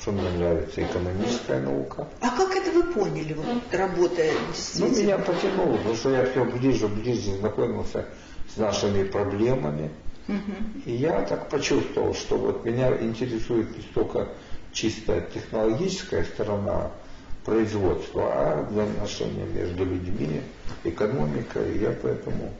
что 0.02 0.12
мне 0.12 0.30
нравится 0.30 0.84
экономическая 0.84 1.62
наука. 1.62 2.08
А 2.20 2.30
как 2.36 2.56
это 2.56 2.72
вы 2.72 2.84
поняли, 2.84 3.34
вот, 3.34 3.64
работая 3.72 4.34
действительно? 4.50 4.90
Ну, 4.90 5.04
меня 5.04 5.18
потянуло, 5.20 5.78
потому 5.78 5.96
что 5.96 6.10
я 6.10 6.26
все 6.26 6.44
ближе, 6.44 6.88
ближе 6.88 7.36
знакомился 7.38 8.06
с 8.54 8.58
нашими 8.58 9.04
проблемами. 9.04 9.92
Угу. 10.28 10.82
И 10.86 10.92
я 10.94 11.22
так 11.24 11.50
почувствовал, 11.50 12.14
что 12.14 12.38
вот 12.38 12.66
меня 12.66 12.96
интересует 13.02 13.76
не 13.76 13.84
столько 13.84 14.28
чисто 14.72 15.22
технологическая 15.34 16.24
сторона 16.26 16.92
производство, 17.46 18.32
а 18.34 18.68
взаимоотношения 18.70 19.46
между 19.46 19.86
людьми, 19.86 20.42
экономика. 20.84 21.60
И 21.64 21.80
я 21.80 21.92
поэтому 21.92 22.54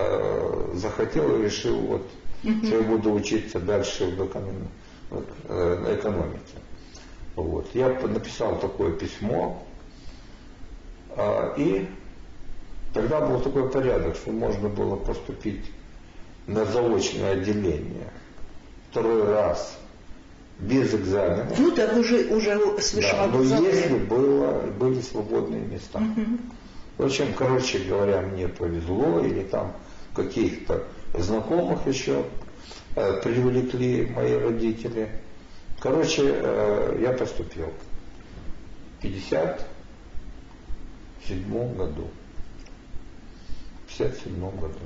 э, 0.00 0.70
захотел 0.74 1.40
и 1.40 1.44
решил, 1.44 1.76
вот, 1.78 2.06
что 2.42 2.76
я 2.76 2.82
буду 2.82 3.12
учиться 3.12 3.60
дальше 3.60 4.04
в 4.06 4.26
эконом, 4.26 4.68
э, 5.10 5.96
экономике. 5.98 6.56
Вот. 7.36 7.68
Я 7.74 7.88
написал 7.88 8.58
такое 8.58 8.92
письмо, 8.92 9.62
э, 11.16 11.54
и 11.56 11.88
тогда 12.92 13.20
был 13.20 13.40
такой 13.40 13.68
порядок, 13.68 14.16
что 14.16 14.32
можно 14.32 14.68
было 14.68 14.96
поступить 14.96 15.64
на 16.46 16.64
заочное 16.64 17.32
отделение 17.32 18.10
второй 18.90 19.24
раз 19.24 19.78
без 20.58 20.94
экзамена. 20.94 21.48
Ну 21.58 21.74
да, 21.74 21.94
уже, 21.98 22.26
уже 22.34 22.80
с 22.80 22.92
да, 22.92 23.26
Но 23.32 23.42
если 23.42 23.96
было, 23.96 24.60
были 24.78 25.00
свободные 25.00 25.62
места. 25.62 25.98
Угу. 25.98 26.38
В 26.98 27.06
общем, 27.06 27.32
короче 27.36 27.78
говоря, 27.78 28.20
мне 28.20 28.46
повезло, 28.48 29.20
или 29.20 29.42
там 29.42 29.72
каких-то 30.24 30.84
знакомых 31.14 31.86
еще 31.86 32.24
э, 32.94 33.20
привлекли 33.22 34.06
мои 34.06 34.34
родители. 34.34 35.08
Короче, 35.80 36.22
э, 36.24 36.98
я 37.00 37.12
поступил 37.12 37.72
в 38.98 39.02
57 39.02 41.74
году. 41.74 42.08
В 43.86 43.96
57 43.96 44.60
году. 44.60 44.78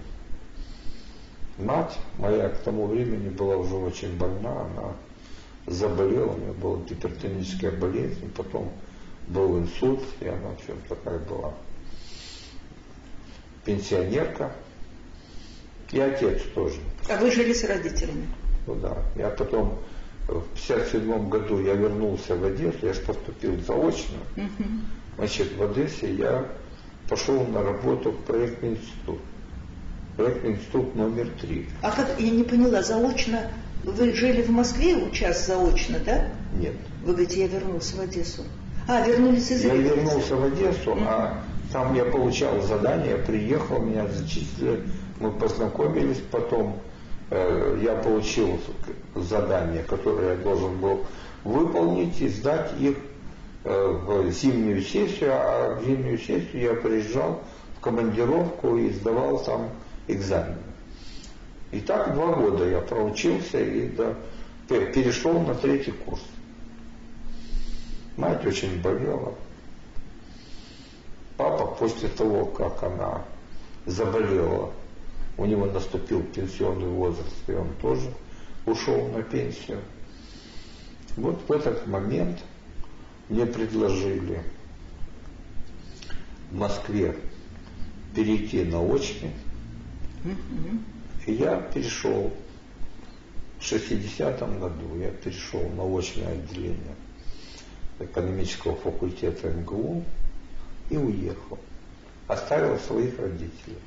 Мать 1.59 1.99
моя 2.19 2.49
к 2.49 2.59
тому 2.59 2.87
времени 2.87 3.29
была 3.29 3.57
уже 3.57 3.77
очень 3.77 4.17
больна, 4.17 4.63
она 4.63 4.95
заболела, 5.67 6.33
у 6.33 6.39
нее 6.39 6.53
была 6.53 6.79
гипертоническая 6.83 7.71
болезнь, 7.71 8.31
потом 8.37 8.73
был 9.29 9.59
инсульт, 9.59 10.03
и 10.21 10.29
она 10.29 10.49
в 10.49 10.55
общем 10.55 10.77
такая 10.89 11.19
была 11.21 11.55
пенсионерка. 13.65 14.53
И 15.93 16.01
отец 16.01 16.43
тоже. 16.55 16.77
А 17.09 17.17
вы 17.19 17.31
жили 17.31 17.53
с 17.53 17.65
родителями? 17.65 18.27
Ну 18.67 18.75
да. 18.77 18.97
Я 19.17 19.29
потом 19.31 19.79
в 20.29 20.43
57 20.55 21.29
году 21.29 21.61
я 21.61 21.75
вернулся 21.75 22.35
в 22.35 22.45
Одессу, 22.45 22.87
я 22.87 22.95
же 22.95 23.01
поступил 23.01 23.61
заочно. 23.61 24.17
Угу. 24.37 24.69
Значит, 25.19 25.57
в 25.57 25.63
Одессе 25.63 26.15
я 26.15 26.47
пошел 27.09 27.45
на 27.47 27.63
работу 27.63 28.13
в 28.13 28.17
проектный 28.25 28.71
институт. 28.71 29.21
Проектный 30.17 30.53
институт 30.53 30.95
номер 30.95 31.29
три. 31.41 31.67
А 31.83 31.91
как, 31.91 32.19
я 32.19 32.31
не 32.31 32.45
поняла, 32.45 32.83
заочно, 32.83 33.51
вы 33.83 34.15
жили 34.15 34.43
в 34.43 34.51
Москве 34.51 34.97
учас 34.97 35.47
заочно, 35.47 35.99
да? 35.99 36.29
Нет. 36.57 36.75
Вы 37.03 37.13
говорите, 37.13 37.41
я 37.41 37.49
вернулся 37.49 37.97
в 37.97 38.01
Одессу. 38.01 38.43
А, 38.89 39.07
вернулись 39.07 39.51
из 39.51 39.65
Я 39.65 39.75
вернулся 39.75 40.37
в 40.37 40.45
Одессу, 40.45 40.91
mm-hmm. 40.91 41.07
а 41.07 41.45
там 41.73 41.95
я 41.95 42.05
получал 42.05 42.61
задание, 42.63 43.17
приехал, 43.17 43.79
меня 43.81 44.07
зачислили, 44.07 44.85
мы 45.21 45.31
познакомились, 45.33 46.23
потом 46.31 46.79
э, 47.31 47.79
я 47.83 47.95
получил 47.95 48.59
задание, 49.15 49.83
которое 49.83 50.37
я 50.37 50.43
должен 50.43 50.79
был 50.79 51.05
выполнить 51.45 52.21
и 52.21 52.29
сдать 52.29 52.73
их 52.81 52.97
э, 53.65 53.87
в 54.07 54.31
зимнюю 54.31 54.83
сессию, 54.83 55.31
а 55.33 55.79
в 55.79 55.85
зимнюю 55.85 56.19
сессию 56.19 56.63
я 56.63 56.75
приезжал 56.75 57.41
в 57.77 57.81
командировку 57.81 58.77
и 58.77 58.91
сдавал 58.91 59.39
там 59.45 59.71
экзамены. 60.09 60.59
И 61.71 61.81
так 61.81 62.15
два 62.15 62.33
года 62.35 62.69
я 62.69 62.81
проучился 62.81 63.61
и 63.61 63.89
да, 63.89 64.15
перешел 64.69 65.41
на 65.41 65.55
третий 65.55 65.91
курс. 65.91 66.23
Мать 68.17 68.47
очень 68.47 68.81
болела. 68.81 69.35
Папа 71.37 71.67
после 71.67 72.09
того, 72.09 72.47
как 72.47 72.81
она 72.85 73.25
заболела, 73.87 74.71
у 75.37 75.45
него 75.45 75.67
наступил 75.67 76.23
пенсионный 76.23 76.89
возраст, 76.89 77.49
и 77.49 77.53
он 77.53 77.69
тоже 77.81 78.13
ушел 78.67 79.09
на 79.09 79.23
пенсию. 79.23 79.81
Вот 81.17 81.41
в 81.49 81.53
этот 81.53 81.87
момент 81.87 82.41
мне 83.29 83.47
предложили 83.47 84.43
в 86.51 86.57
Москве 86.57 87.17
перейти 88.15 88.65
на 88.65 88.83
очный 88.83 89.33
и 91.27 91.33
я 91.33 91.61
перешел 91.61 92.33
в 93.59 93.63
60-м 93.63 94.61
году, 94.61 94.99
я 94.99 95.11
перешел 95.11 95.69
на 95.71 95.85
очное 95.99 96.33
отделение 96.33 96.97
экономического 97.99 98.77
факультета 98.77 99.51
МГУ 99.51 100.05
и 100.91 100.97
уехал. 100.97 101.59
Оставил 102.27 102.79
своих 102.79 103.19
родителей. 103.19 103.79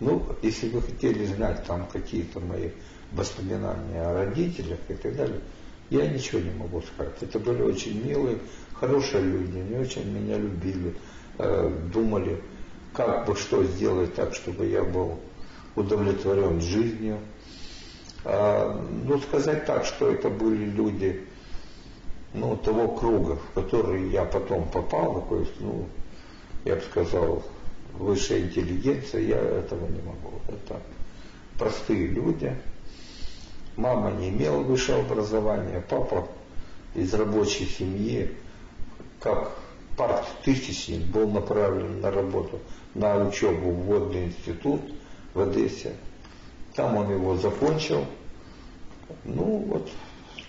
Ну, 0.00 0.24
если 0.42 0.68
вы 0.68 0.82
хотели 0.82 1.24
знать 1.24 1.64
там 1.64 1.86
какие-то 1.92 2.40
мои 2.40 2.70
воспоминания 3.12 4.02
о 4.02 4.14
родителях 4.14 4.78
и 4.88 4.94
так 4.94 5.16
далее, 5.16 5.40
я 5.90 6.06
ничего 6.06 6.40
не 6.40 6.50
могу 6.50 6.82
сказать. 6.82 7.14
Это 7.20 7.38
были 7.38 7.62
очень 7.62 8.04
милые, 8.04 8.38
хорошие 8.74 9.22
люди, 9.22 9.58
они 9.58 9.76
очень 9.76 10.10
меня 10.10 10.36
любили, 10.36 10.94
э, 11.38 11.78
думали, 11.92 12.40
как 12.92 13.26
бы 13.26 13.36
что 13.36 13.62
сделать 13.64 14.14
так, 14.14 14.34
чтобы 14.34 14.66
я 14.66 14.82
был 14.82 15.18
удовлетворен 15.76 16.60
жизнью. 16.60 17.18
А, 18.24 18.82
ну, 19.04 19.18
сказать 19.20 19.66
так, 19.66 19.84
что 19.84 20.10
это 20.10 20.30
были 20.30 20.64
люди, 20.64 21.24
ну, 22.32 22.56
того 22.56 22.88
круга, 22.88 23.36
в 23.36 23.54
который 23.54 24.08
я 24.08 24.24
потом 24.24 24.68
попал, 24.68 25.26
то 25.28 25.40
есть, 25.40 25.60
ну, 25.60 25.86
я 26.64 26.76
бы 26.76 26.82
сказал, 26.82 27.42
высшая 27.98 28.40
интеллигенция, 28.40 29.22
я 29.22 29.38
этого 29.38 29.86
не 29.86 30.02
могу. 30.02 30.40
Это 30.48 30.80
простые 31.58 32.08
люди. 32.08 32.56
Мама 33.76 34.12
не 34.12 34.28
имела 34.28 34.58
высшего 34.58 35.00
образования, 35.00 35.84
папа 35.88 36.28
из 36.94 37.12
рабочей 37.14 37.66
семьи, 37.66 38.30
как 39.20 39.56
парк 39.96 40.24
тысячник 40.44 41.04
был 41.06 41.28
направлен 41.30 42.00
на 42.00 42.10
работу 42.10 42.60
на 42.94 43.16
учебу 43.26 43.70
в 43.70 43.84
водный 43.84 44.26
институт 44.26 44.80
в 45.34 45.40
Одессе. 45.40 45.94
Там 46.74 46.96
он 46.96 47.10
его 47.10 47.36
закончил. 47.36 48.04
Ну 49.24 49.64
вот. 49.66 49.90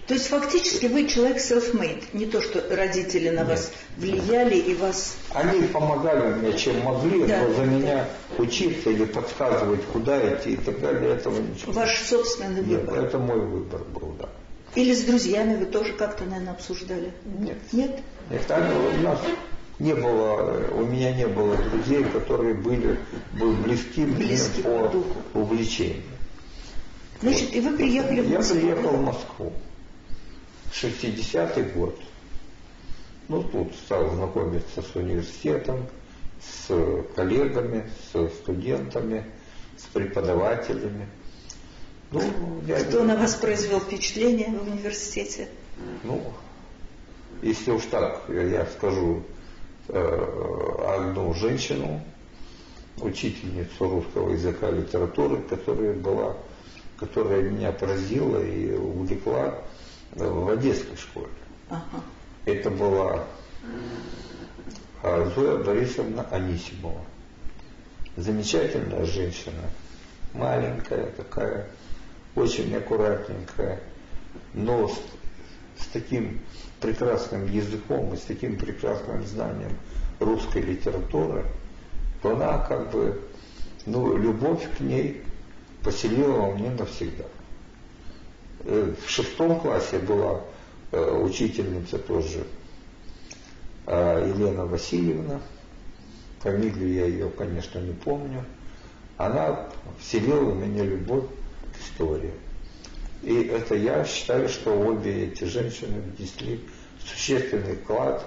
То 0.08 0.14
есть 0.14 0.28
фактически 0.28 0.86
вы 0.86 1.08
человек 1.08 1.38
self-made, 1.38 2.04
не 2.14 2.28
то, 2.28 2.40
что 2.40 2.64
родители 2.70 3.30
на 3.30 3.40
Нет. 3.40 3.48
вас 3.48 3.72
влияли 3.98 4.56
и 4.56 4.76
вас... 4.76 5.16
Они 5.34 5.64
помогали 5.64 6.34
мне, 6.34 6.56
чем 6.56 6.80
могли, 6.82 7.26
да, 7.26 7.42
но 7.42 7.54
за 7.56 7.62
да. 7.62 7.66
меня 7.66 8.08
учиться 8.38 8.92
или 8.92 9.06
подсказывать, 9.06 9.84
куда 9.92 10.36
идти 10.36 10.52
и 10.52 10.58
так 10.58 10.80
далее, 10.80 11.14
этого 11.16 11.40
ничего. 11.40 11.72
Ваш 11.72 12.04
собственный 12.04 12.62
выбор. 12.62 12.96
Нет, 12.96 13.06
это 13.06 13.18
мой 13.18 13.40
выбор 13.40 13.82
был, 14.00 14.16
да. 14.20 14.30
Или 14.76 14.94
с 14.94 15.04
друзьями 15.06 15.56
вы 15.56 15.66
тоже 15.66 15.94
как-то, 15.94 16.26
наверное, 16.26 16.54
обсуждали? 16.54 17.12
Нет. 17.40 17.58
Нет? 17.72 18.00
Нет, 18.30 18.42
у 18.52 19.02
нас 19.02 19.20
не 19.80 19.96
было, 19.96 20.68
у 20.72 20.86
меня 20.86 21.14
не 21.14 21.28
было 21.28 21.58
друзей, 21.58 22.04
которые 22.04 22.54
были, 22.54 23.00
были 23.34 23.56
близки, 23.56 24.06
близки 24.06 24.62
по, 24.62 24.92
по 25.34 25.38
увлечению. 25.40 26.04
Значит, 27.22 27.56
и 27.56 27.60
вы 27.60 27.76
приехали 27.76 28.22
в 28.22 28.30
Москву? 28.30 28.56
Я 28.56 28.62
приехал 28.62 28.98
в 28.98 29.02
Москву. 29.02 29.54
60-й 30.82 31.64
год. 31.74 32.00
Ну, 33.28 33.44
тут 33.44 33.74
стал 33.76 34.10
знакомиться 34.12 34.82
с 34.82 34.96
университетом, 34.96 35.88
с 36.42 37.04
коллегами, 37.16 37.90
с 38.12 38.30
студентами, 38.36 39.26
с 39.78 39.86
преподавателями. 39.86 41.08
Ну, 42.12 42.22
я... 42.68 42.84
Кто 42.84 43.04
на 43.04 43.16
вас 43.16 43.36
произвел 43.36 43.80
впечатление 43.80 44.50
в 44.50 44.68
университете? 44.68 45.48
Ну, 46.04 46.22
если 47.42 47.72
уж 47.72 47.84
так 47.86 48.24
я 48.30 48.66
скажу, 48.78 49.24
Э, 49.88 50.98
одну 50.98 51.32
женщину, 51.36 52.02
учительницу 52.98 53.88
русского 53.88 54.32
языка 54.32 54.70
и 54.70 54.78
литературы, 54.78 55.44
которая 55.48 55.94
была, 55.94 56.38
которая 56.98 57.44
меня 57.44 57.72
поразила 57.72 58.44
и 58.44 58.74
увлекла 58.74 59.60
в 60.16 60.50
Одесской 60.50 60.98
школе. 60.98 61.30
Ага. 61.70 62.04
Это 62.46 62.70
была 62.70 63.26
Зоя 65.02 65.64
Борисовна 65.64 66.26
Анисимова. 66.32 67.02
Замечательная 68.18 69.06
женщина, 69.06 69.62
маленькая 70.34 71.08
такая, 71.12 71.68
очень 72.36 72.74
аккуратненькая, 72.76 73.82
но 74.54 74.88
с, 74.88 74.94
с 75.80 75.88
таким 75.88 76.40
прекрасным 76.80 77.52
языком 77.52 78.14
и 78.14 78.18
с 78.18 78.22
таким 78.22 78.58
прекрасным 78.58 79.26
знанием 79.26 79.78
русской 80.20 80.62
литературы, 80.62 81.46
то 82.22 82.32
она 82.32 82.60
как 82.60 82.92
бы, 82.92 83.22
ну, 83.86 84.18
любовь 84.18 84.66
к 84.78 84.80
ней 84.80 85.22
поселила 85.84 86.34
во 86.34 86.52
мне 86.52 86.70
навсегда. 86.70 87.26
Э, 88.66 88.94
в 89.00 89.10
шестом 89.10 89.60
классе 89.60 90.00
была 90.00 90.42
э, 90.92 91.20
учительница 91.22 92.00
тоже 92.00 92.46
э, 93.86 94.34
Елена 94.36 94.66
Васильевна, 94.66 95.40
фамилию 96.40 96.94
я 96.94 97.06
ее, 97.06 97.30
конечно, 97.30 97.78
не 97.78 97.94
помню, 97.94 98.44
она 99.18 99.70
вселила 100.00 100.50
в 100.50 100.58
меня 100.58 100.84
любовь 100.84 101.26
к 101.74 101.80
истории. 101.80 102.34
И 103.22 103.44
это 103.44 103.76
я 103.76 104.04
считаю, 104.04 104.50
что 104.50 104.72
обе 104.72 105.28
эти 105.28 105.44
женщины 105.44 106.02
внесли 106.18 106.60
существенный 107.08 107.76
вклад 107.76 108.26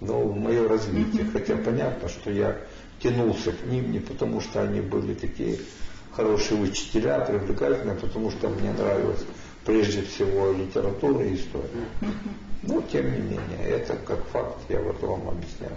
ну, 0.00 0.28
в 0.28 0.36
мое 0.36 0.68
развитие. 0.68 1.26
Хотя 1.32 1.56
понятно, 1.56 2.08
что 2.08 2.30
я 2.30 2.56
тянулся 3.00 3.52
к 3.52 3.66
ним 3.66 3.92
не 3.92 3.98
потому, 3.98 4.40
что 4.40 4.62
они 4.62 4.80
были 4.80 5.14
такие 5.14 5.58
хорошие 6.12 6.60
учителя, 6.60 7.20
привлекательные, 7.20 7.96
а 7.96 8.00
потому 8.00 8.30
что 8.30 8.48
мне 8.48 8.72
нравилась 8.72 9.24
прежде 9.66 10.02
всего 10.02 10.52
литература 10.52 11.26
и 11.26 11.34
история. 11.34 11.68
Но 12.62 12.80
тем 12.82 13.12
не 13.12 13.18
менее, 13.18 13.68
это 13.68 13.96
как 13.96 14.24
факт, 14.28 14.58
я 14.68 14.80
вот 14.80 15.00
вам 15.02 15.28
объясняю, 15.28 15.74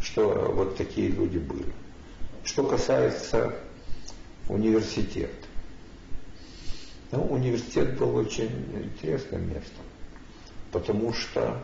что 0.00 0.52
вот 0.54 0.76
такие 0.76 1.08
люди 1.08 1.38
были. 1.38 1.72
Что 2.44 2.64
касается 2.64 3.56
университета. 4.48 5.32
Ну, 7.10 7.24
университет 7.26 7.96
был 7.98 8.14
очень 8.16 8.50
интересным 8.74 9.48
местом, 9.48 9.84
потому 10.70 11.14
что 11.14 11.62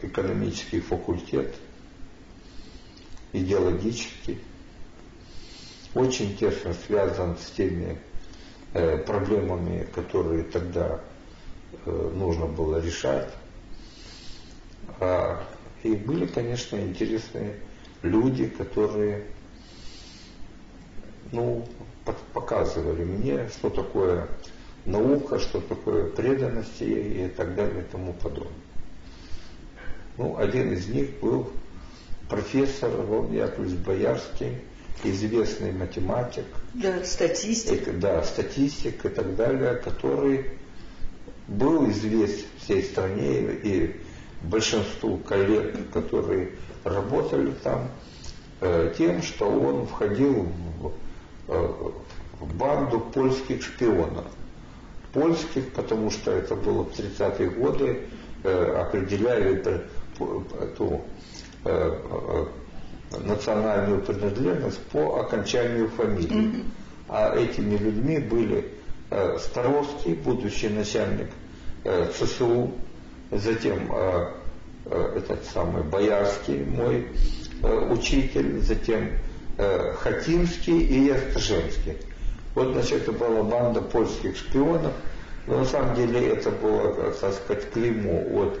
экономический 0.00 0.80
факультет, 0.80 1.56
идеологический, 3.32 4.38
очень 5.94 6.36
тесно 6.36 6.74
связан 6.86 7.36
с 7.38 7.50
теми 7.52 7.98
проблемами, 9.06 9.86
которые 9.94 10.44
тогда 10.44 11.00
э, 11.84 12.10
нужно 12.14 12.46
было 12.46 12.80
решать. 12.80 13.30
А, 15.00 15.42
и 15.82 15.94
были, 15.94 16.26
конечно, 16.26 16.76
интересные 16.76 17.56
люди, 18.02 18.48
которые 18.48 19.24
ну, 21.32 21.66
показывали 22.32 23.04
мне, 23.04 23.48
что 23.48 23.70
такое 23.70 24.28
наука, 24.84 25.38
что 25.38 25.60
такое 25.60 26.10
преданность 26.10 26.80
и 26.80 27.30
так 27.36 27.54
далее 27.54 27.82
и 27.82 27.90
тому 27.90 28.12
подобное. 28.14 28.52
Ну, 30.16 30.38
один 30.38 30.72
из 30.72 30.86
них 30.88 31.20
был 31.20 31.50
профессор 32.28 32.90
Яковлевич 32.90 33.78
Боярский, 33.80 34.58
известный 35.04 35.72
математик. 35.72 36.44
Да, 36.74 37.04
статистик. 37.04 37.88
И, 37.88 37.90
да, 37.92 38.22
статистик 38.22 39.04
и 39.04 39.08
так 39.08 39.36
далее, 39.36 39.74
который 39.76 40.50
был 41.48 41.88
известен 41.90 42.46
всей 42.58 42.82
стране 42.82 43.52
и 43.62 43.96
большинству 44.42 45.18
коллег, 45.18 45.76
которые 45.92 46.52
работали 46.84 47.52
там, 47.62 47.88
э, 48.60 48.92
тем, 48.96 49.22
что 49.22 49.48
он 49.48 49.86
входил 49.86 50.48
в, 50.80 50.92
э, 51.48 51.74
в 52.40 52.54
банду 52.56 53.00
польских 53.00 53.62
шпионов. 53.62 54.26
Польских, 55.12 55.72
потому 55.72 56.10
что 56.10 56.32
это 56.32 56.54
было 56.54 56.84
в 56.84 56.92
30-е 56.92 57.50
годы, 57.50 58.02
э, 58.44 58.80
определяли 58.80 59.56
эту 59.56 61.02
национальную 63.24 64.00
принадлежность 64.02 64.80
по 64.92 65.20
окончанию 65.20 65.88
фамилии. 65.88 66.30
Mm-hmm. 66.30 66.64
А 67.08 67.36
этими 67.36 67.76
людьми 67.76 68.18
были 68.18 68.72
э, 69.10 69.38
Старовский, 69.38 70.14
будущий 70.14 70.68
начальник 70.68 71.28
э, 71.84 72.10
ЦСУ, 72.12 72.72
затем 73.30 73.90
э, 73.92 74.32
э, 74.86 75.18
этот 75.18 75.44
самый 75.44 75.82
Боярский, 75.84 76.64
мой 76.64 77.06
э, 77.62 77.92
учитель, 77.92 78.60
затем 78.60 79.10
э, 79.56 79.92
Хатинский 80.00 80.80
и 80.80 81.06
Ястržемский. 81.06 81.96
Вот, 82.54 82.72
значит, 82.72 83.02
это 83.02 83.12
была 83.12 83.42
банда 83.42 83.82
польских 83.82 84.36
шпионов, 84.36 84.92
но 85.46 85.58
на 85.58 85.64
самом 85.64 85.94
деле 85.94 86.28
это 86.28 86.50
было, 86.50 87.12
так 87.12 87.34
сказать, 87.34 87.70
клеймо 87.70 88.42
от 88.42 88.60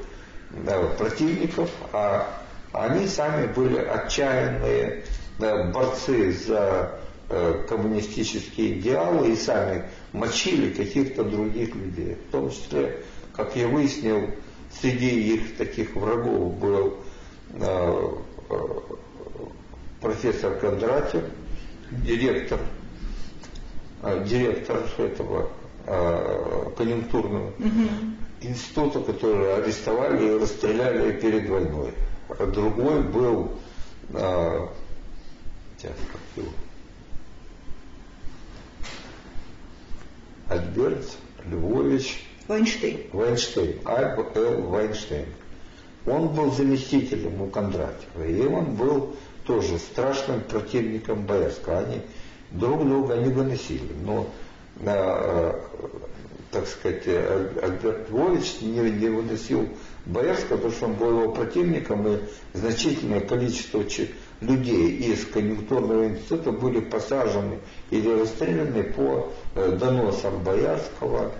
э, 0.66 0.94
противников, 0.98 1.70
а 1.92 2.28
они 2.72 3.06
сами 3.06 3.46
были 3.46 3.78
отчаянные 3.78 5.04
борцы 5.38 6.32
за 6.32 6.98
э, 7.28 7.64
коммунистические 7.68 8.78
идеалы 8.80 9.32
и 9.32 9.36
сами 9.36 9.84
мочили 10.12 10.72
каких-то 10.72 11.24
других 11.24 11.74
людей. 11.74 12.16
В 12.28 12.32
том 12.32 12.50
числе, 12.50 13.02
как 13.34 13.54
я 13.56 13.68
выяснил, 13.68 14.30
среди 14.80 15.34
их 15.34 15.56
таких 15.56 15.94
врагов 15.94 16.54
был 16.54 16.94
э, 17.54 18.12
э, 18.50 18.54
профессор 20.00 20.54
Кондратьев, 20.58 21.24
директор, 21.90 22.60
директор 24.24 24.82
этого 24.98 25.48
конъюнктурного 26.76 27.50
угу. 27.50 27.88
института, 28.40 29.00
который 29.00 29.54
арестовали 29.54 30.26
и 30.26 30.38
расстреляли 30.38 31.12
перед 31.12 31.48
войной 31.48 31.92
другой 32.28 33.02
был, 33.02 33.52
а, 34.12 34.68
сейчас 35.78 35.94
как 36.12 36.20
его, 36.44 36.52
Альберт 40.48 41.16
Львович 41.50 42.24
Вайнштейн. 42.48 43.00
Вайнштейн, 43.12 43.80
Альб 43.84 44.36
Л. 44.36 44.62
Вайнштейн. 44.62 45.26
Он 46.06 46.28
был 46.28 46.52
заместителем 46.52 47.42
у 47.42 47.48
Кондратьева, 47.48 48.24
и 48.24 48.46
он 48.46 48.76
был 48.76 49.16
тоже 49.44 49.78
страшным 49.78 50.40
противником 50.42 51.26
Боярского. 51.26 51.78
Они 51.78 52.00
друг 52.52 52.86
друга 52.86 53.16
не 53.16 53.32
выносили. 53.32 53.92
Но, 54.04 54.28
а, 54.84 55.60
так 56.50 56.66
сказать, 56.66 57.06
Альберт 57.06 58.10
Львович 58.10 58.60
не, 58.60 58.90
не 58.90 59.08
выносил 59.08 59.68
Боярского, 60.06 60.56
потому 60.56 60.72
что 60.72 60.86
он 60.86 60.92
был 60.94 61.20
его 61.22 61.32
противником, 61.32 62.06
и 62.06 62.18
значительное 62.54 63.20
количество 63.20 63.82
людей 64.40 64.90
из 64.98 65.26
конъюнктурного 65.26 66.08
института 66.08 66.52
были 66.52 66.80
посажены 66.80 67.58
или 67.90 68.20
расстреляны 68.20 68.84
по 68.84 69.32
э, 69.54 69.72
доносам 69.72 70.42
Боярского, 70.42 71.32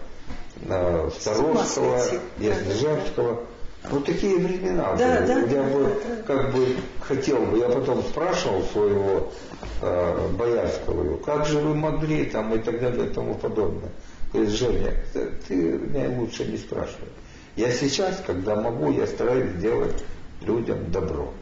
э, 0.62 1.11
Старовского, 1.19 2.01
Яснежевского. 2.38 3.45
Ну, 3.88 4.01
такие 4.01 4.37
времена 4.37 4.97
да, 4.97 5.21
были. 5.21 5.27
Да, 5.27 5.35
я 5.35 5.62
да, 5.62 5.62
бы, 5.62 5.85
да. 5.85 6.23
как 6.27 6.53
бы, 6.53 6.66
хотел 7.01 7.38
бы, 7.47 7.59
я 7.59 7.69
потом 7.69 8.03
спрашивал 8.03 8.62
своего 8.73 9.31
э, 9.83 10.29
Боярского, 10.37 11.19
как 11.19 11.47
же 11.47 11.61
вы 11.61 11.75
могли, 11.75 12.25
там, 12.25 12.53
и 12.55 12.59
так 12.59 12.81
далее, 12.81 13.07
и 13.07 13.11
тому 13.11 13.35
подобное. 13.35 13.90
Говорит, 14.37 14.53
Женя, 14.53 14.94
ты 15.49 15.55
меня 15.55 16.11
лучше 16.11 16.44
не 16.44 16.59
спрашивай. 16.59 17.09
Я 17.57 17.72
сейчас, 17.72 18.22
когда 18.27 18.55
могу, 18.55 18.92
я 18.92 19.07
стараюсь 19.07 19.51
сделать 19.53 20.05
людям 20.42 20.90
добро. 20.92 21.33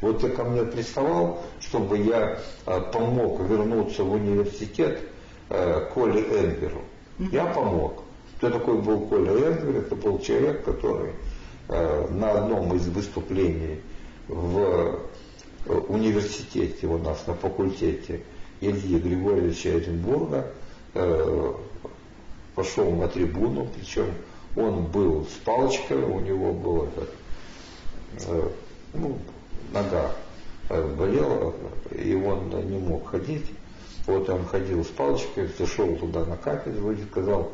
Вот 0.00 0.20
ты 0.20 0.30
ко 0.30 0.42
мне 0.42 0.64
приставал, 0.64 1.44
чтобы 1.60 1.98
я 1.98 2.40
э, 2.66 2.80
помог 2.92 3.40
вернуться 3.48 4.02
в 4.02 4.14
университет 4.14 5.02
э, 5.48 5.88
Коле 5.94 6.22
Энгеру. 6.22 6.82
Я 7.30 7.46
помог. 7.46 8.02
Кто 8.36 8.50
такой 8.50 8.82
был 8.82 9.02
Коля 9.02 9.30
Энгер? 9.30 9.76
Это 9.76 9.94
был 9.94 10.18
человек, 10.18 10.64
который 10.64 11.12
э, 11.68 12.08
на 12.10 12.32
одном 12.32 12.74
из 12.74 12.88
выступлений 12.88 13.80
в 14.26 14.98
э, 15.66 15.72
университете 15.86 16.88
у 16.88 16.98
нас 16.98 17.28
на 17.28 17.34
факультете 17.34 18.22
Ильи 18.60 18.98
Григорьевича 18.98 19.76
Оренбурга 19.76 20.48
э, 20.94 21.54
пошел 22.54 22.90
на 22.92 23.08
трибуну, 23.08 23.68
причем 23.76 24.06
он 24.56 24.84
был 24.84 25.26
с 25.26 25.44
палочкой, 25.44 25.98
у 25.98 26.20
него 26.20 26.52
была 26.52 26.86
э, 28.26 28.48
ну, 28.94 29.18
нога 29.72 30.12
э, 30.68 30.94
болела, 30.96 31.52
и 31.90 32.14
он 32.14 32.48
не 32.70 32.78
мог 32.78 33.08
ходить. 33.08 33.46
Вот 34.06 34.28
он 34.28 34.44
ходил 34.44 34.84
с 34.84 34.88
палочкой, 34.88 35.48
зашел 35.58 35.96
туда 35.96 36.24
на 36.24 36.36
кафедру 36.36 36.92
и 36.92 37.02
сказал, 37.10 37.50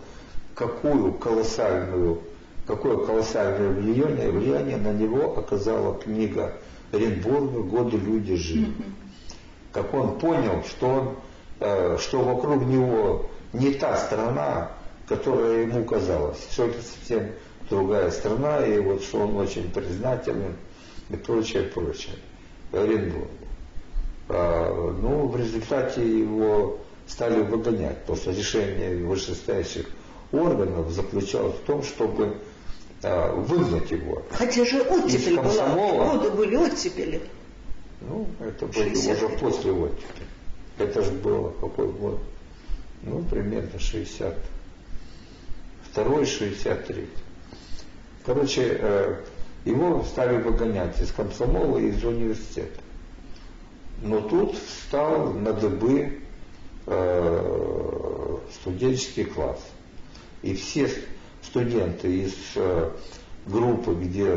какую 0.54 1.14
колоссальную, 1.14 2.20
какое 2.66 2.98
колоссальное 2.98 3.70
влияние, 3.70 4.30
влияние 4.30 4.76
на 4.76 4.92
него 4.92 5.38
оказала 5.38 5.96
книга 5.96 6.54
Оренбурга 6.92 7.62
«Годы 7.62 7.96
люди 7.96 8.34
жили». 8.34 8.72
Как 9.72 9.94
он 9.94 10.18
понял, 10.18 10.64
что, 10.68 10.86
он, 10.88 11.16
э, 11.60 11.96
что 12.00 12.20
вокруг 12.22 12.64
него 12.64 13.26
не 13.52 13.72
та 13.74 13.96
страна, 13.96 14.72
которая 15.10 15.62
ему 15.62 15.84
казалась, 15.84 16.38
что 16.52 16.66
это 16.66 16.80
совсем 16.82 17.32
другая 17.68 18.12
страна, 18.12 18.64
и 18.64 18.78
вот 18.78 19.02
что 19.02 19.18
он 19.18 19.36
очень 19.38 19.68
признателен 19.68 20.56
и 21.10 21.16
прочее, 21.16 21.64
прочее. 21.64 22.14
Оренбургу. 22.72 23.26
А, 24.28 24.94
ну, 25.02 25.26
в 25.26 25.36
результате 25.36 26.00
его 26.08 26.78
стали 27.08 27.42
выгонять 27.42 28.04
после 28.04 28.32
решения 28.34 29.04
вышестоящих 29.04 29.86
органов 30.30 30.88
заключалась 30.92 31.56
в 31.56 31.64
том, 31.66 31.82
чтобы 31.82 32.36
э, 33.02 33.32
выгнать 33.32 33.90
его. 33.90 34.22
Хотя 34.30 34.64
же 34.64 34.80
оттепель 34.82 35.40
была, 35.40 36.14
годы 36.14 36.30
были 36.30 36.54
оттепели. 36.54 37.20
Ну, 38.00 38.28
это 38.38 38.66
было 38.66 38.84
уже 38.84 39.28
после 39.40 39.72
оттепели. 39.72 40.28
Это 40.78 41.02
же 41.02 41.10
было 41.10 41.50
какой 41.60 41.88
год? 41.88 42.20
Ну, 43.02 43.24
примерно 43.24 43.76
60. 43.76 44.36
Второй, 45.92 46.24
63. 46.24 47.08
Короче, 48.24 48.78
э, 48.78 49.16
его 49.64 50.04
стали 50.04 50.40
выгонять 50.40 51.00
из 51.00 51.10
комсомола 51.10 51.78
и 51.78 51.88
из 51.88 52.04
университета. 52.04 52.80
Но 54.00 54.20
тут 54.20 54.54
встал 54.56 55.32
на 55.32 55.52
дыбы 55.52 56.20
э, 56.86 58.36
студенческий 58.52 59.24
класс. 59.24 59.58
И 60.42 60.54
все 60.54 60.88
студенты 61.42 62.22
из 62.22 62.34
э, 62.54 62.92
группы, 63.46 63.94
где 63.94 64.32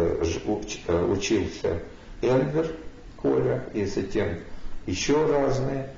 учился 1.07 1.83
Энгер, 2.23 2.71
Коля, 3.17 3.63
и 3.75 3.85
затем 3.85 4.39
еще 4.87 5.23
разные 5.27 5.89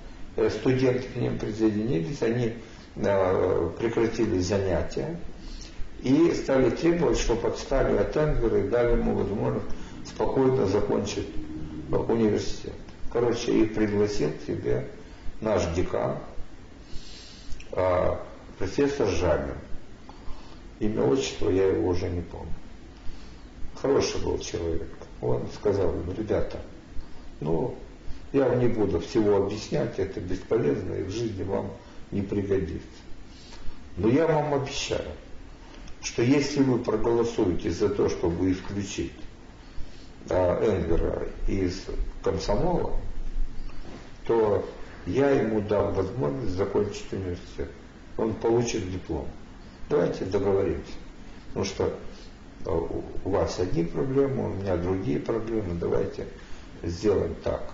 студенты 0.50 1.08
к 1.08 1.16
ним 1.16 1.40
присоединились, 1.40 2.22
они 2.22 2.56
прекратили 2.96 4.40
занятия 4.40 5.18
и 6.06 6.32
стали 6.36 6.70
требовать, 6.70 7.18
чтобы 7.18 7.48
отстали 7.48 7.98
от 7.98 8.16
Энгера 8.16 8.60
и 8.60 8.70
дали 8.70 8.92
ему 8.92 9.16
возможность 9.16 9.66
спокойно 10.06 10.68
закончить 10.68 11.28
университет. 11.90 12.74
Короче, 13.12 13.64
их 13.64 13.74
пригласил 13.74 14.30
к 14.32 14.46
себе 14.46 14.88
наш 15.42 15.66
декан, 15.74 16.20
профессор 18.60 19.08
Жамин. 19.08 19.56
Имя, 20.80 21.06
отчество 21.06 21.50
я 21.50 21.70
его 21.70 21.90
уже 21.90 22.08
не 22.08 22.22
помню. 22.22 22.54
Хороший 23.82 24.22
был 24.22 24.38
человек. 24.38 24.88
Он 25.22 25.48
сказал 25.56 25.92
им, 25.92 26.14
ребята, 26.16 26.60
ну, 27.42 27.74
я 28.32 28.54
не 28.54 28.68
буду 28.68 29.00
всего 29.00 29.38
объяснять, 29.38 29.98
это 29.98 30.20
бесполезно 30.20 30.94
и 30.94 31.04
в 31.04 31.10
жизни 31.10 31.42
вам 31.42 31.72
не 32.12 32.22
пригодится. 32.22 32.86
Но 33.98 34.08
я 34.08 34.28
вам 34.28 34.54
обещаю, 34.54 35.10
что 36.06 36.22
если 36.22 36.62
вы 36.62 36.78
проголосуете 36.78 37.72
за 37.72 37.90
то, 37.90 38.10
чтобы 38.10 38.52
исключить 38.52 39.12
а, 40.30 40.64
Энгера 40.64 41.28
из 41.48 41.88
комсомола, 42.24 42.94
то 44.28 44.64
я 45.08 45.32
ему 45.32 45.62
дам 45.62 45.94
возможность 45.96 46.54
закончить 46.54 47.12
университет. 47.12 47.72
Он 48.18 48.34
получит 48.36 48.90
диплом. 48.92 49.28
Давайте 49.90 50.26
договоримся. 50.26 50.94
Потому 51.48 51.66
что 51.66 51.94
а, 52.66 52.72
у 53.26 53.30
вас 53.30 53.60
одни 53.60 53.84
проблемы, 53.84 54.52
у 54.52 54.54
меня 54.54 54.78
другие 54.78 55.20
проблемы, 55.20 55.74
давайте 55.74 56.28
сделаем 56.84 57.34
так. 57.44 57.72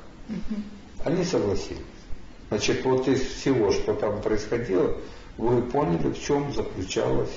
Они 1.03 1.25
согласились. 1.25 1.81
Значит, 2.47 2.85
вот 2.85 3.09
из 3.09 3.19
всего, 3.19 3.71
что 3.71 3.93
там 3.93 4.21
происходило, 4.21 4.95
вы 5.37 5.61
поняли, 5.63 6.09
в 6.09 6.21
чем 6.21 6.53
заключалась 6.53 7.31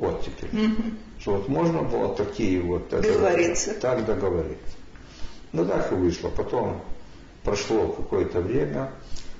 оттепель. 0.00 0.48
Угу. 0.52 0.82
Что 1.20 1.32
вот 1.32 1.48
можно 1.48 1.82
было 1.82 2.14
такие 2.14 2.60
вот... 2.60 2.88
Договориться. 2.88 3.72
Это, 3.72 3.80
так 3.80 4.04
договориться. 4.04 4.76
Ну 5.52 5.64
так 5.64 5.90
и 5.92 5.94
вышло. 5.94 6.28
Потом 6.28 6.80
прошло 7.42 7.88
какое-то 7.88 8.40
время, 8.40 8.92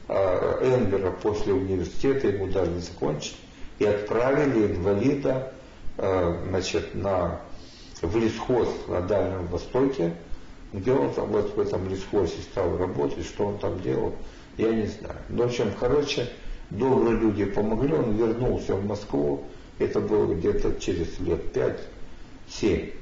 а 0.08 0.58
Энгера 0.62 1.10
после 1.10 1.52
университета 1.52 2.28
ему 2.28 2.46
дали 2.48 2.78
закончить, 2.78 3.36
и 3.78 3.84
отправили 3.84 4.74
инвалида 4.74 5.52
э, 5.98 6.44
значит, 6.48 6.94
на, 6.94 7.40
в 8.00 8.16
лесхоз 8.16 8.68
на 8.88 9.00
Дальнем 9.02 9.46
Востоке, 9.48 10.14
где 10.72 10.92
он 10.92 11.12
там 11.12 11.28
вот 11.28 11.54
в 11.54 11.60
этом 11.60 11.88
лесхозе 11.88 12.40
стал 12.42 12.76
работать, 12.76 13.24
что 13.24 13.46
он 13.46 13.58
там 13.58 13.80
делал, 13.80 14.14
я 14.56 14.72
не 14.72 14.86
знаю. 14.86 15.16
Но, 15.28 15.44
в 15.44 15.46
общем, 15.46 15.72
короче, 15.78 16.28
добрые 16.70 17.16
люди 17.16 17.44
помогли, 17.44 17.94
он 17.94 18.16
вернулся 18.16 18.74
в 18.74 18.84
Москву, 18.84 19.44
это 19.78 20.00
было 20.00 20.34
где-то 20.34 20.80
через 20.80 21.18
лет 21.20 21.56
5-7. 22.52 22.94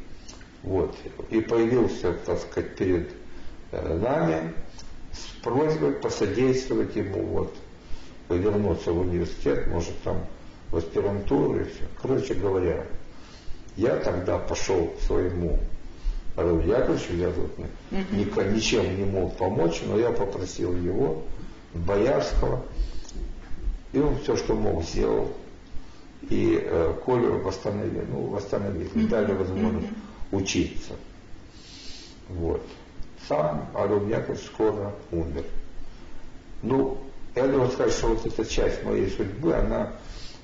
Вот. 0.63 0.97
И 1.31 1.41
появился, 1.41 2.13
так 2.13 2.39
сказать, 2.41 2.77
перед 2.77 3.11
э, 3.73 3.99
нами 3.99 4.53
с 5.13 5.43
просьбой 5.43 5.93
посодействовать 5.93 6.97
ему 6.97 7.23
вот 7.25 7.55
вернуться 8.29 8.93
в 8.93 9.01
университет, 9.01 9.69
может 9.69 9.97
там 10.03 10.27
в 10.71 10.77
аспирантуру 10.77 11.61
и 11.61 11.65
все. 11.65 11.85
Короче 12.03 12.35
говоря, 12.35 12.85
я 13.77 13.97
тогда 13.97 14.39
пошел 14.39 14.89
к 14.89 15.01
своему 15.03 15.59
Раву 16.35 16.61
Яковлевичу, 16.61 17.15
я 17.15 17.31
тут 17.31 17.51
ничем 18.53 18.99
не 18.99 19.05
мог 19.05 19.37
помочь, 19.37 19.81
но 19.87 19.99
я 19.99 20.11
попросил 20.11 20.77
его, 20.77 21.23
Боярского, 21.73 22.63
и 23.93 23.99
он 23.99 24.19
все, 24.19 24.37
что 24.37 24.55
мог, 24.55 24.83
сделал. 24.83 25.33
И 26.29 26.61
э, 26.61 26.95
Колю 27.05 27.39
восстановили, 27.39 28.05
ну, 28.11 28.27
восстановили, 28.27 28.89
дали 29.07 29.33
возможность 29.33 29.89
учиться. 30.33 30.95
Вот. 32.29 32.63
Сам 33.29 33.69
Арон 33.75 34.09
Яковлевич 34.09 34.47
скоро 34.47 34.93
умер. 35.13 35.45
Ну, 36.63 36.99
я 37.35 37.47
должен 37.47 37.71
сказать, 37.71 37.93
что 37.93 38.09
вот 38.09 38.27
эта 38.27 38.45
часть 38.45 38.83
моей 38.85 39.09
судьбы, 39.11 39.55
она 39.55 39.93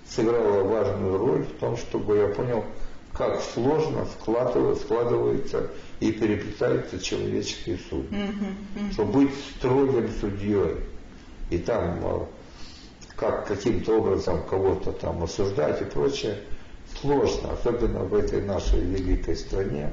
сыграла 0.08 0.62
важную 0.62 1.18
роль 1.18 1.42
в 1.42 1.58
том, 1.58 1.76
чтобы 1.76 2.18
я 2.18 2.28
понял, 2.28 2.64
как 3.12 3.40
сложно 3.40 4.06
складывается, 4.18 4.84
складывается 4.84 5.70
и 6.00 6.12
переплетаются 6.12 6.98
человеческие 6.98 7.78
судьбы. 7.88 8.16
Mm-hmm. 8.16 8.92
Что 8.92 9.04
быть 9.04 9.30
строгим 9.56 10.08
судьей 10.20 10.76
и 11.50 11.58
там 11.58 11.98
э, 12.02 12.18
как 13.16 13.46
каким-то 13.46 13.98
образом 13.98 14.42
кого-то 14.48 14.92
там 14.92 15.22
осуждать 15.22 15.82
и 15.82 15.84
прочее, 15.84 16.38
сложно, 17.00 17.52
особенно 17.52 18.00
в 18.00 18.14
этой 18.14 18.42
нашей 18.42 18.80
великой 18.80 19.36
стране. 19.36 19.90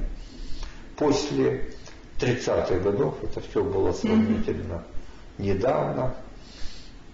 После 0.96 1.70
30-х 2.18 2.78
годов 2.80 3.22
это 3.22 3.40
все 3.40 3.62
было 3.64 3.92
сравнительно 3.92 4.84
mm-hmm. 5.38 5.42
недавно. 5.42 6.14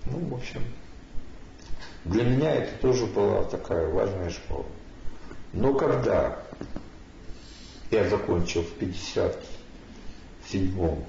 Ну, 0.06 0.18
в 0.28 0.34
общем, 0.34 0.62
для 2.04 2.24
меня 2.24 2.54
это 2.54 2.80
тоже 2.80 3.06
была 3.06 3.44
такая 3.44 3.86
важная 3.88 4.30
школа. 4.30 4.66
Но 5.52 5.74
когда 5.74 6.38
я 7.90 8.08
закончил 8.08 8.62
в 8.62 8.78
57-м, 8.78 11.04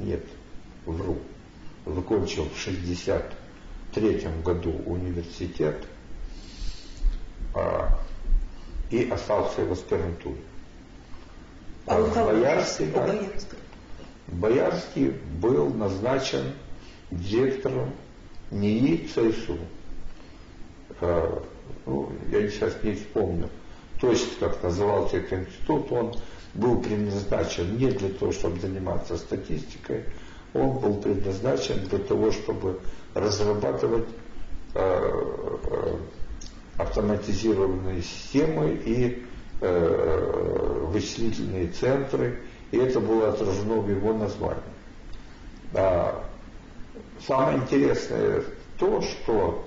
нет, 0.00 0.24
вру, 0.86 1.18
закончил 1.94 2.44
в 2.44 2.66
63-м 2.66 4.42
году 4.42 4.72
университет 4.86 5.86
а, 7.54 7.98
и 8.90 9.08
остался 9.08 9.64
в 9.64 9.72
аспирантуре. 9.72 10.40
А, 11.86 11.96
а 11.96 12.24
Боярский, 12.26 12.86
да, 12.86 13.14
Боярский 14.26 15.14
был 15.40 15.70
назначен 15.70 16.52
директором 17.10 17.94
НИИ 18.50 19.08
ЦСУ. 19.08 19.58
А, 21.00 21.42
ну, 21.86 22.12
я 22.30 22.48
сейчас 22.50 22.82
не 22.82 22.94
вспомню 22.94 23.48
точно, 24.00 24.28
как 24.40 24.62
назывался 24.62 25.18
этот 25.18 25.40
институт, 25.40 25.92
он 25.92 26.14
был 26.54 26.80
предназначен 26.80 27.76
не 27.76 27.90
для 27.90 28.08
того, 28.10 28.32
чтобы 28.32 28.60
заниматься 28.60 29.16
статистикой, 29.16 30.04
он 30.54 30.78
был 30.78 30.94
предназначен 30.96 31.86
для 31.88 31.98
того, 31.98 32.30
чтобы 32.32 32.80
разрабатывать 33.14 34.08
э, 34.74 34.80
э, 34.80 35.96
автоматизированные 36.78 38.02
системы 38.02 38.80
и 38.84 39.24
э, 39.60 40.86
вычислительные 40.86 41.68
центры, 41.68 42.40
и 42.70 42.78
это 42.78 43.00
было 43.00 43.30
отражено 43.30 43.80
в 43.80 43.90
его 43.90 44.12
названии. 44.14 44.62
А 45.74 46.24
самое 47.26 47.58
интересное 47.58 48.42
то, 48.78 49.02
что 49.02 49.64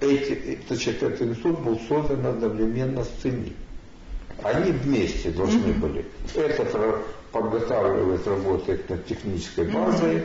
эти, 0.00 0.60
значит, 0.68 1.02
этот 1.02 1.22
институт 1.22 1.60
был 1.60 1.78
создан 1.88 2.26
одновременно 2.26 3.04
с 3.04 3.08
ЦИНИ. 3.22 3.52
Они 4.42 4.70
вместе 4.70 5.30
должны 5.30 5.66
mm-hmm. 5.66 5.80
были. 5.80 6.06
Этот 6.34 6.74
подготавливает, 7.32 8.26
работает 8.26 8.88
над 8.88 9.06
технической 9.06 9.66
базой, 9.66 10.24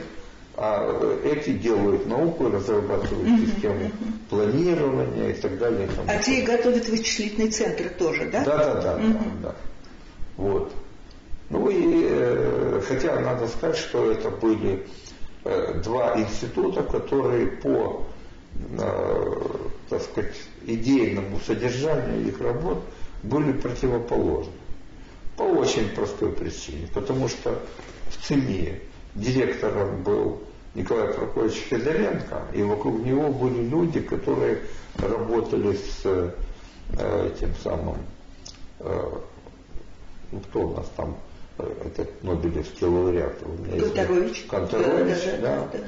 а 0.56 1.20
эти 1.24 1.52
делают 1.52 2.06
науку, 2.06 2.50
разрабатывают 2.50 3.28
mm-hmm. 3.28 3.46
систему 3.46 3.92
планирования 4.30 5.30
и 5.30 5.34
так 5.34 5.58
далее. 5.58 5.88
Там 5.88 6.06
а 6.08 6.18
те 6.18 6.44
готовят 6.44 6.88
вычислительные 6.89 7.50
центры 7.50 7.89
тоже, 7.89 8.30
да? 8.32 8.44
Да, 8.44 8.58
да, 8.58 8.82
да, 8.82 9.00
mm-hmm. 9.00 9.42
да, 9.42 9.50
да. 9.50 9.56
Вот. 10.38 10.74
Ну 11.50 11.70
и 11.70 12.08
э, 12.10 12.82
хотя 12.88 13.20
надо 13.20 13.48
сказать, 13.48 13.78
что 13.78 14.12
это 14.12 14.30
были 14.30 14.86
э, 15.44 15.82
два 15.84 16.20
института, 16.20 16.84
которые 16.84 17.48
по 17.48 18.06
э, 18.80 19.34
так 19.89 20.02
сказать, 20.02 20.36
идейному 20.66 21.39
содержанию 21.46 22.28
их 22.28 22.39
работ 22.42 22.84
были 23.24 23.52
противоположны. 23.54 24.52
По 25.38 25.43
очень 25.43 25.89
простой 25.89 26.32
причине. 26.32 26.88
Потому 26.93 27.28
что 27.28 27.60
в 28.10 28.28
ЦИМИ 28.28 28.80
директором 29.15 30.04
был 30.04 30.41
Николай 30.76 31.13
Прокофьевич 31.13 31.65
Федоренко, 31.69 32.48
и 32.54 32.63
вокруг 32.63 33.00
него 33.06 33.30
были 33.30 33.67
люди, 33.67 34.02
которые 34.02 34.62
работали 34.98 35.76
с 35.76 36.02
э, 36.04 36.32
этим 37.28 37.54
самым, 37.63 37.98
э, 38.80 39.12
ну, 40.32 40.39
кто 40.39 40.62
у 40.62 40.76
нас 40.76 40.91
там, 40.98 41.15
э, 41.60 41.72
этот 41.86 42.24
Нобелевский 42.24 42.88
лауреат. 42.88 43.38
Конторович. 43.39 44.46
Конторович, 44.50 45.24
да. 45.41 45.60
да, 45.60 45.69
да. 45.74 45.80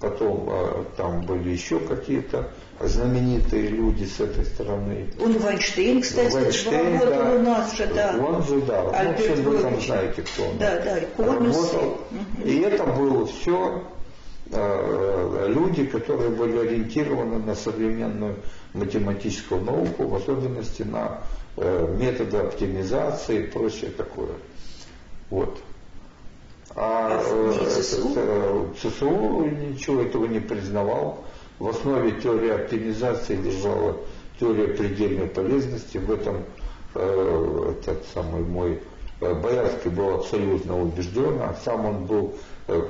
Потом 0.00 0.46
э, 0.50 0.84
там 0.98 1.22
были 1.22 1.50
еще 1.50 1.80
какие-то 1.80 2.50
знаменитые 2.80 3.68
люди 3.68 4.04
с 4.04 4.20
этой 4.20 4.44
стороны. 4.44 5.08
Он 5.20 5.38
Вайнштейн, 5.38 6.02
кстати, 6.02 6.32
Вайнштейн, 6.32 7.00
работал 7.00 7.24
да. 7.24 7.34
у 7.34 7.38
нас 7.42 7.76
же, 7.76 7.86
да. 7.86 8.16
Он 8.18 8.42
же, 8.42 8.60
да. 8.62 8.90
Альберт 8.90 9.38
ну, 9.44 9.50
вы 9.50 9.58
там 9.62 9.80
знаете, 9.80 10.22
кто 10.22 10.44
он. 10.44 10.58
Да, 10.58 10.80
да, 10.80 11.00
Конус. 11.16 11.56
Работал. 11.56 11.98
И 12.44 12.58
это 12.58 12.84
было 12.84 13.26
все 13.26 13.84
э, 14.50 15.46
люди, 15.48 15.86
которые 15.86 16.30
были 16.30 16.58
ориентированы 16.58 17.38
на 17.38 17.54
современную 17.54 18.36
математическую 18.74 19.62
науку, 19.62 20.06
в 20.06 20.14
особенности 20.14 20.82
на 20.82 21.22
э, 21.56 21.96
методы 21.98 22.36
оптимизации 22.38 23.44
и 23.44 23.46
прочее 23.46 23.90
такое. 23.90 24.32
Вот. 25.30 25.58
А 26.74 27.08
А 27.08 27.22
э, 27.24 27.70
ЦСУ? 27.70 28.68
ЦСУ 28.80 29.44
ничего 29.46 30.02
этого 30.02 30.26
не 30.26 30.40
признавал. 30.40 31.24
В 31.58 31.68
основе 31.68 32.12
теории 32.20 32.50
оптимизации 32.50 33.36
лежала 33.36 33.96
теория 34.38 34.68
предельной 34.68 35.26
полезности. 35.26 35.98
В 35.98 36.10
этом 36.10 36.42
э, 36.94 37.72
этот 37.78 38.04
самый 38.12 38.42
мой 38.42 38.80
э, 39.20 39.34
Боярский 39.34 39.90
был 39.90 40.14
абсолютно 40.16 40.80
убежден, 40.80 41.40
а 41.40 41.56
сам 41.64 41.86
он 41.86 42.04
был 42.04 42.34
э, 42.68 42.82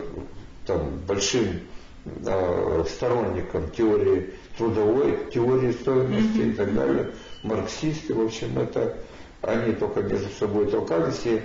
там, 0.67 0.99
большим 1.07 1.61
э, 2.05 2.85
сторонником 2.89 3.71
теории 3.71 4.35
трудовой, 4.59 5.19
теории 5.33 5.73
стоимости 5.73 6.39
и 6.39 6.53
так 6.53 6.75
далее, 6.75 7.13
марксисты, 7.43 8.15
в 8.15 8.25
общем, 8.25 8.59
это 8.59 8.97
они 9.43 9.75
только 9.75 10.03
между 10.03 10.29
собой 10.31 10.67
толкались, 10.67 11.25
и 11.25 11.41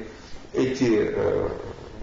эти, 0.53 1.11
э, 1.13 1.49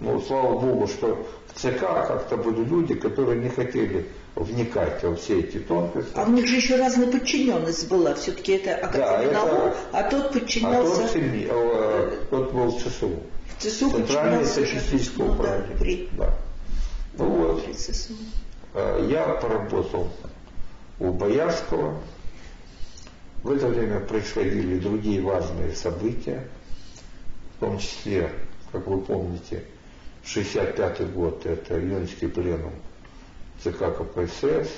ну, 0.01 0.21
слава 0.21 0.59
богу, 0.59 0.87
что 0.87 1.27
ЦК 1.59 1.81
как-то 1.81 2.37
были 2.37 2.65
люди, 2.65 2.95
которые 2.95 3.41
не 3.43 3.49
хотели 3.49 4.07
вникать 4.37 5.03
во 5.03 5.15
все 5.17 5.41
эти 5.41 5.59
тонкости. 5.59 6.13
А 6.15 6.25
у 6.25 6.31
них 6.31 6.47
же 6.47 6.57
еще 6.57 6.77
разная 6.77 7.11
подчиненность 7.11 7.89
была. 7.89 8.15
Все-таки 8.15 8.53
это 8.53 8.77
Академия 8.77 9.33
это- 9.33 9.35
наук, 9.35 9.75
а 9.93 10.03
тот 10.05 10.27
А 10.27 10.33
подчинялся 10.39 11.03
тот, 11.03 11.11
СМИ, 11.11 11.47
э, 11.51 12.17
тот 12.31 12.53
был 12.53 12.67
в 12.71 12.81
ЦСУ. 12.81 13.11
в 13.59 13.63
ЦСУ, 13.63 13.91
Центральное 13.91 14.45
статистическое 14.45 15.27
ну, 15.27 15.35
да, 15.35 15.41
управление. 15.41 15.77
при, 15.79 16.09
Да. 16.17 16.35
Ну 17.15 17.25
вот, 17.27 17.65
при 17.65 17.73
ЦСУ. 17.73 18.13
Э, 18.75 19.07
Я 19.11 19.25
поработал 19.25 20.09
у 21.01 21.11
Боярского. 21.11 22.01
В 23.43 23.51
это 23.53 23.67
время 23.69 24.01
происходили 24.01 24.79
другие 24.79 25.21
важные 25.23 25.73
события, 25.75 26.47
в 27.57 27.61
том 27.61 27.79
числе, 27.79 28.31
как 28.71 28.87
вы 28.87 29.01
помните, 29.01 29.65
65 30.29 31.11
год, 31.13 31.47
это 31.47 31.81
июньский 31.81 32.29
пленум 32.29 32.75
ЦК 33.63 33.97
КПСС, 33.97 34.71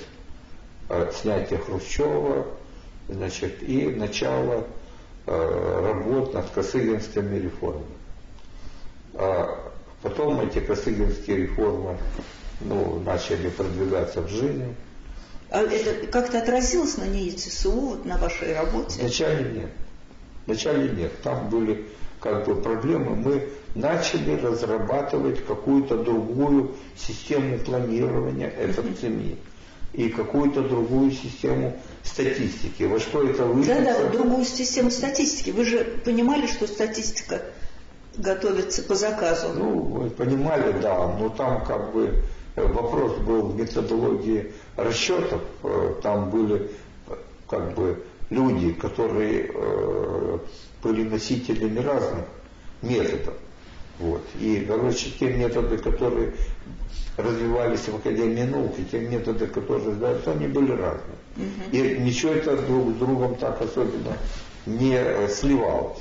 э, 0.88 1.12
снятие 1.12 1.58
Хрущева, 1.58 2.46
значит, 3.08 3.62
и 3.62 3.88
начало 3.88 4.64
э, 5.26 5.80
работ 5.82 6.34
над 6.34 6.48
Косыгинскими 6.50 7.38
реформами. 7.38 7.84
А 9.14 9.72
потом 10.02 10.40
эти 10.40 10.60
Косыгинские 10.60 11.38
реформы 11.38 11.98
ну, 12.60 13.00
начали 13.00 13.48
продвигаться 13.48 14.20
в 14.20 14.28
жизнь. 14.28 14.76
А 15.50 15.62
это 15.62 16.06
как-то 16.06 16.38
отразилось 16.38 16.96
на 16.96 17.08
ней 17.08 17.32
ЦСУ, 17.32 17.72
вот 17.72 18.04
на 18.04 18.18
вашей 18.18 18.54
работе? 18.54 19.00
Вначале 19.00 19.50
нет. 19.50 19.70
Вначале 20.46 20.90
нет. 20.90 21.20
Там 21.22 21.48
были 21.48 21.88
как 22.20 22.46
бы 22.46 22.54
проблемы. 22.56 23.16
Мы 23.16 23.48
начали 23.74 24.38
разрабатывать 24.40 25.44
какую-то 25.44 25.96
другую 25.96 26.72
систему 26.96 27.58
планирования 27.58 28.48
этого 28.48 28.88
ЦМИ 28.94 29.36
и 29.92 30.08
какую-то 30.08 30.62
другую 30.62 31.10
систему 31.10 31.76
статистики. 32.04 32.84
Во 32.84 33.00
что 33.00 33.28
это 33.28 33.44
выльется? 33.44 33.82
Да, 33.82 34.02
да, 34.02 34.08
другую 34.10 34.44
систему 34.44 34.90
статистики. 34.90 35.50
Вы 35.50 35.64
же 35.64 35.84
понимали, 36.04 36.46
что 36.46 36.66
статистика 36.66 37.42
готовится 38.16 38.82
по 38.82 38.94
заказу. 38.94 39.48
Ну, 39.54 39.80
вы 39.80 40.10
понимали, 40.10 40.72
да, 40.80 41.08
но 41.18 41.28
там 41.30 41.64
как 41.64 41.92
бы 41.92 42.22
э, 42.56 42.66
вопрос 42.66 43.16
был 43.18 43.48
в 43.48 43.56
методологии 43.58 44.52
расчетов. 44.76 45.42
Э, 45.62 45.94
Там 46.02 46.30
были 46.30 46.70
э, 47.08 47.14
как 47.48 47.74
бы 47.74 48.02
люди, 48.30 48.72
которые 48.72 49.50
были 50.82 51.02
носителями 51.08 51.78
разных 51.80 52.24
методов. 52.82 53.34
Вот. 53.98 54.22
И, 54.40 54.64
короче, 54.66 55.10
те 55.18 55.32
методы, 55.32 55.76
которые 55.76 56.32
развивались 57.16 57.86
в 57.88 57.96
Академии 57.96 58.44
наук, 58.44 58.74
и 58.78 58.84
те 58.84 59.00
методы, 59.00 59.46
которые 59.46 59.86
развиваются, 59.86 60.32
они 60.32 60.46
были 60.46 60.72
разные. 60.72 61.16
И 61.72 61.98
ничего 62.00 62.32
это 62.32 62.56
друг 62.56 62.90
с 62.90 62.94
другом 62.94 63.36
так 63.36 63.60
особенно 63.60 64.16
не 64.66 64.94
э, 64.94 65.28
сливалось. 65.28 65.98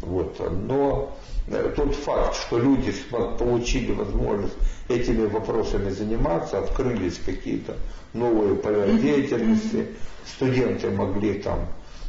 Вот. 0.00 0.38
Но 0.68 1.16
э, 1.48 1.72
тот 1.74 1.94
факт, 1.94 2.36
что 2.36 2.58
люди 2.58 2.92
получили 3.38 3.92
возможность 3.92 4.56
этими 4.88 5.26
вопросами 5.26 5.90
заниматься, 5.90 6.58
открылись 6.58 7.20
какие-то 7.24 7.76
новые 8.12 8.56
поля 8.56 8.92
деятельности, 8.92 9.86
студенты 10.26 10.90
могли 10.90 11.34
там 11.34 11.66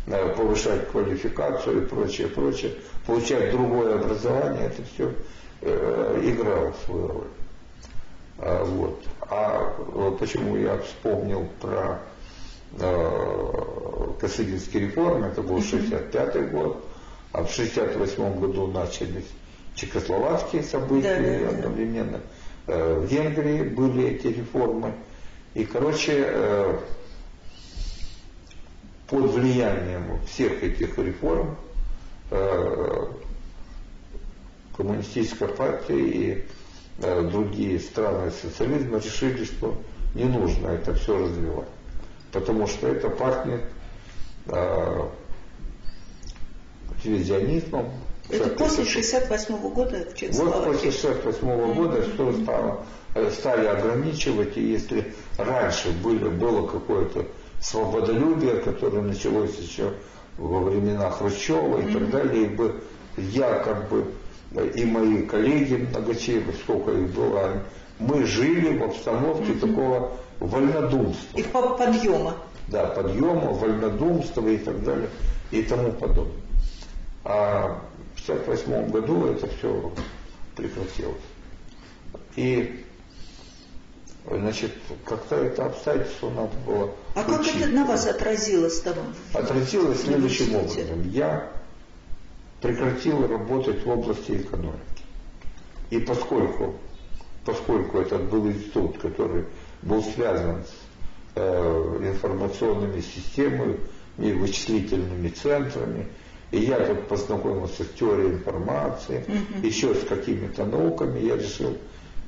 повышать 0.10 0.90
квалификацию 0.90 1.84
и 1.84 1.86
прочее, 1.86 2.28
прочее, 2.28 2.74
получать 3.06 3.52
другое 3.52 3.96
образование, 3.96 4.68
это 4.68 4.84
все 4.94 5.14
играло 5.62 6.74
свою 6.86 7.08
роль. 7.08 7.28
А, 8.42 8.64
вот. 8.64 9.04
А 9.22 9.74
э, 9.78 10.12
почему 10.18 10.56
я 10.56 10.78
вспомнил 10.78 11.48
про 11.60 12.00
э, 12.80 14.14
Косыгинские 14.20 14.88
реформы, 14.88 15.28
это 15.28 15.42
был 15.42 15.62
65 15.62 16.52
год, 16.52 16.84
а 17.34 17.44
в 17.44 17.52
68 17.52 18.40
году 18.40 18.68
начались 18.68 19.28
чехословацкие 19.76 20.64
события, 20.64 21.42
Да, 21.42 21.52
да, 21.52 21.58
одновременно 21.58 22.22
э, 22.68 23.00
в 23.00 23.06
Венгрии 23.06 23.64
были 23.64 24.10
эти 24.10 24.28
реформы. 24.28 24.94
И, 25.54 25.66
короче, 25.66 26.24
э, 26.26 26.80
под 29.10 29.32
влиянием 29.32 30.20
всех 30.28 30.64
этих 30.64 30.98
реформ 30.98 31.58
э, 32.30 33.06
коммунистическая 34.78 35.48
партия 35.50 36.00
и 36.00 36.46
э, 37.00 37.22
другие 37.24 37.80
страны 37.80 38.32
социализма 38.32 39.00
решили, 39.00 39.46
что 39.46 39.76
не 40.14 40.26
нужно 40.26 40.68
это 40.70 40.94
все 40.94 41.18
развивать. 41.18 41.68
Потому 42.32 42.68
что 42.68 42.88
это 42.88 43.10
пахнет 43.10 43.62
э, 44.46 45.08
ревизионизмом. 47.04 47.92
Это 48.30 48.44
всякой 48.44 48.58
после 48.58 48.86
такой. 48.86 48.92
68 48.92 49.58
года 49.74 49.98
в 49.98 50.06
Вот 50.06 50.16
Чехословакии. 50.16 50.72
после 50.72 50.92
68 50.92 51.74
года 51.74 52.04
что 52.04 52.34
стало, 52.44 52.86
э, 53.16 53.32
стали 53.32 53.66
ограничивать, 53.66 54.56
и 54.56 54.62
если 54.62 55.14
раньше 55.38 55.92
были, 56.04 56.30
было 56.30 56.68
какое-то 56.68 57.26
свободолюбие, 57.62 58.58
которое 58.58 59.02
началось 59.02 59.58
еще 59.58 59.94
во 60.38 60.60
времена 60.60 61.10
Хрущева 61.10 61.82
и 61.82 61.94
так 61.94 62.10
далее, 62.10 62.46
и 62.46 62.48
бы 62.48 62.82
я 63.18 63.60
как 63.60 63.90
бы 63.90 64.06
и 64.76 64.86
мои 64.86 65.24
коллеги 65.24 65.88
многочисленные, 65.92 66.54
сколько 66.64 66.92
их 66.92 67.10
было, 67.12 67.62
мы 68.00 68.26
жили 68.26 68.78
в 68.78 68.84
обстановке 68.84 69.54
такого 69.54 70.12
вольнодумства 70.40 71.38
Их 71.38 71.48
по- 71.52 71.76
подъема. 71.76 72.36
да, 72.68 72.86
подъема, 72.86 73.52
вольнодумства 73.52 74.48
и 74.48 74.58
так 74.58 74.84
далее, 74.84 75.10
и 75.52 75.62
тому 75.62 75.92
подобное. 75.92 76.34
А 77.26 77.80
в 78.16 78.22
1958 78.30 78.90
году 78.92 79.26
это 79.28 79.48
все 79.48 79.92
прекратилось. 80.56 81.16
И, 82.36 82.86
значит, 84.32 84.72
как-то 85.06 85.36
это 85.36 85.66
обстоятельство 85.66 86.30
надо 86.30 86.52
было 86.66 86.92
А 87.16 87.24
как 87.24 87.42
учить. 87.42 87.62
это 87.62 87.70
на 87.70 87.86
вас 87.86 88.06
отразилось 88.08 88.82
там? 88.82 88.96
Отразилось 89.34 90.02
следующим 90.02 90.56
образом. 90.56 91.10
Я 91.10 91.52
прекратил 92.62 93.28
работать 93.28 93.86
в 93.86 93.90
области 93.90 94.32
экономики. 94.32 94.80
И 95.90 96.00
поскольку, 96.00 96.76
поскольку 97.46 98.00
этот 98.00 98.30
был 98.30 98.48
институт, 98.48 98.98
который 99.00 99.46
был 99.82 100.04
связан 100.04 100.64
э, 101.36 101.98
информационными 102.02 103.02
системами 103.02 103.80
и 104.18 104.34
вычислительными 104.34 105.30
центрами. 105.30 106.08
И 106.52 106.60
я 106.62 106.80
тут 106.80 107.08
познакомился 107.08 107.84
с 107.84 107.90
теорией 107.90 108.32
информации, 108.32 109.24
mm-hmm. 109.28 109.66
еще 109.66 109.94
с 109.94 110.04
какими-то 110.04 110.66
науками. 110.66 111.20
Я 111.20 111.38
решил, 111.38 111.78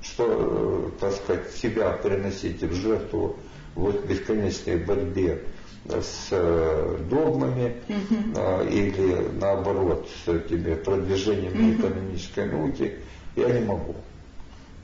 что, 0.01 0.25
э, 0.27 0.99
так 0.99 1.13
сказать, 1.13 1.51
себя 1.51 1.91
приносить 1.91 2.61
в 2.61 2.73
жертву 2.73 3.37
вот 3.75 4.05
бесконечной 4.05 4.77
борьбе 4.77 5.43
с 5.85 6.27
э, 6.31 6.97
догмами 7.09 7.75
mm-hmm. 7.87 8.69
или 8.69 9.27
наоборот 9.39 10.07
с 10.25 10.27
этими 10.27 10.75
продвижением 10.75 11.53
mm-hmm. 11.53 11.79
экономической 11.79 12.51
науки 12.51 12.95
я 13.35 13.49
не 13.49 13.65
могу. 13.65 13.95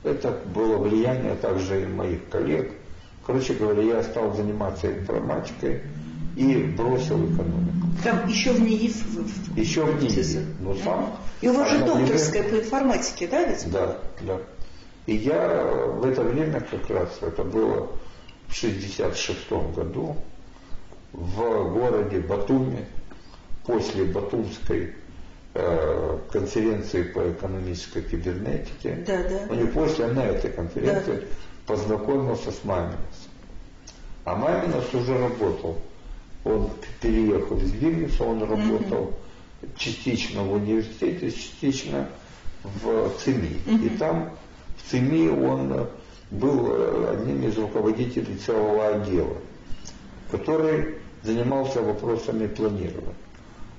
Это 0.04 0.38
было 0.54 0.78
влияние 0.78 1.34
также 1.34 1.82
и 1.82 1.86
моих 1.86 2.28
коллег. 2.28 2.72
Короче 3.26 3.54
говоря, 3.54 3.82
я 3.82 4.02
стал 4.02 4.34
заниматься 4.34 4.90
информатикой 4.90 5.82
и 6.36 6.54
бросил 6.76 7.16
экономику. 7.16 7.88
Там 8.02 8.26
еще 8.28 8.52
в 8.52 8.60
НИИ? 8.60 8.92
Еще 9.58 9.84
в 9.84 10.02
НИИ. 10.02 10.46
Ну, 10.60 10.76
сам. 10.76 11.16
И 11.40 11.48
у 11.48 11.52
вас 11.52 11.70
же 11.70 11.78
докторская 11.84 12.42
по 12.44 12.54
информатике, 12.54 13.26
да, 13.28 13.44
ведь? 13.44 13.70
Да, 13.70 13.98
да. 14.22 14.38
И 15.08 15.16
я 15.16 15.64
в 15.86 16.04
это 16.04 16.22
время 16.22 16.60
как 16.60 16.90
раз, 16.90 17.08
это 17.22 17.42
было 17.42 17.90
в 18.46 18.52
66 18.52 19.50
году, 19.74 20.14
в 21.14 21.72
городе 21.72 22.18
Батуми, 22.18 22.84
после 23.64 24.04
Батумской 24.04 24.92
э, 25.54 26.18
конференции 26.30 27.04
по 27.04 27.20
экономической 27.32 28.02
кибернетике, 28.02 29.02
да, 29.06 29.22
да. 29.22 29.46
ну 29.48 29.54
не 29.54 29.66
после, 29.68 30.04
а 30.04 30.12
на 30.12 30.26
этой 30.26 30.50
конференции, 30.50 31.16
да. 31.16 31.26
познакомился 31.66 32.52
с 32.52 32.62
Маминосом. 32.64 32.98
А 34.26 34.36
Маминос 34.36 34.92
уже 34.92 35.18
работал. 35.18 35.78
Он 36.44 36.68
переехал 37.00 37.56
из 37.56 37.72
Вильнюса, 37.72 38.24
он 38.24 38.42
работал 38.42 39.04
угу. 39.04 39.68
частично 39.74 40.42
в 40.42 40.52
университете, 40.52 41.30
частично 41.30 42.10
в 42.62 43.10
ЦИМИ. 43.24 43.62
Угу. 43.66 43.84
И 43.86 43.88
там 43.96 44.32
в 44.78 44.90
ЦИМИ 44.90 45.28
он 45.28 45.86
был 46.30 46.68
э, 46.70 47.14
одним 47.14 47.46
из 47.46 47.56
руководителей 47.58 48.36
целого 48.36 48.88
отдела, 48.88 49.36
который 50.30 50.96
занимался 51.22 51.82
вопросами 51.82 52.46
планирования. 52.46 53.14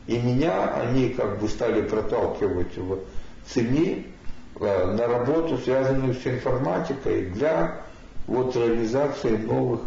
И 0.08 0.18
меня 0.18 0.74
они 0.74 1.10
как 1.10 1.40
бы 1.40 1.48
стали 1.48 1.82
проталкивать 1.82 2.76
в 2.78 3.00
ЦИМИ 3.48 4.08
э, 4.60 4.94
на 4.94 5.08
работу, 5.08 5.58
связанную 5.58 6.16
с 6.16 6.26
информатикой, 6.26 7.28
для 7.28 7.82
вот 8.28 8.56
реализации 8.56 9.38
новых 9.38 9.82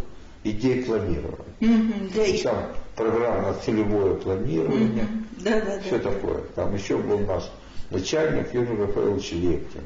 идей 0.44 0.84
планирования. 0.84 1.44
Mm-hmm, 1.60 2.42
да, 2.44 2.50
Там 2.50 2.64
программа 2.96 3.54
целевое 3.64 4.14
планирование, 4.14 5.04
mm-hmm. 5.04 5.44
да, 5.44 5.60
да, 5.60 5.80
все 5.80 5.98
да, 5.98 6.10
такое. 6.10 6.42
Там 6.54 6.74
еще 6.74 6.96
был 6.96 7.18
наш 7.20 7.50
начальник 7.90 8.52
Юрий 8.52 8.76
Рафаэлович 8.76 9.32
Лептин. 9.32 9.82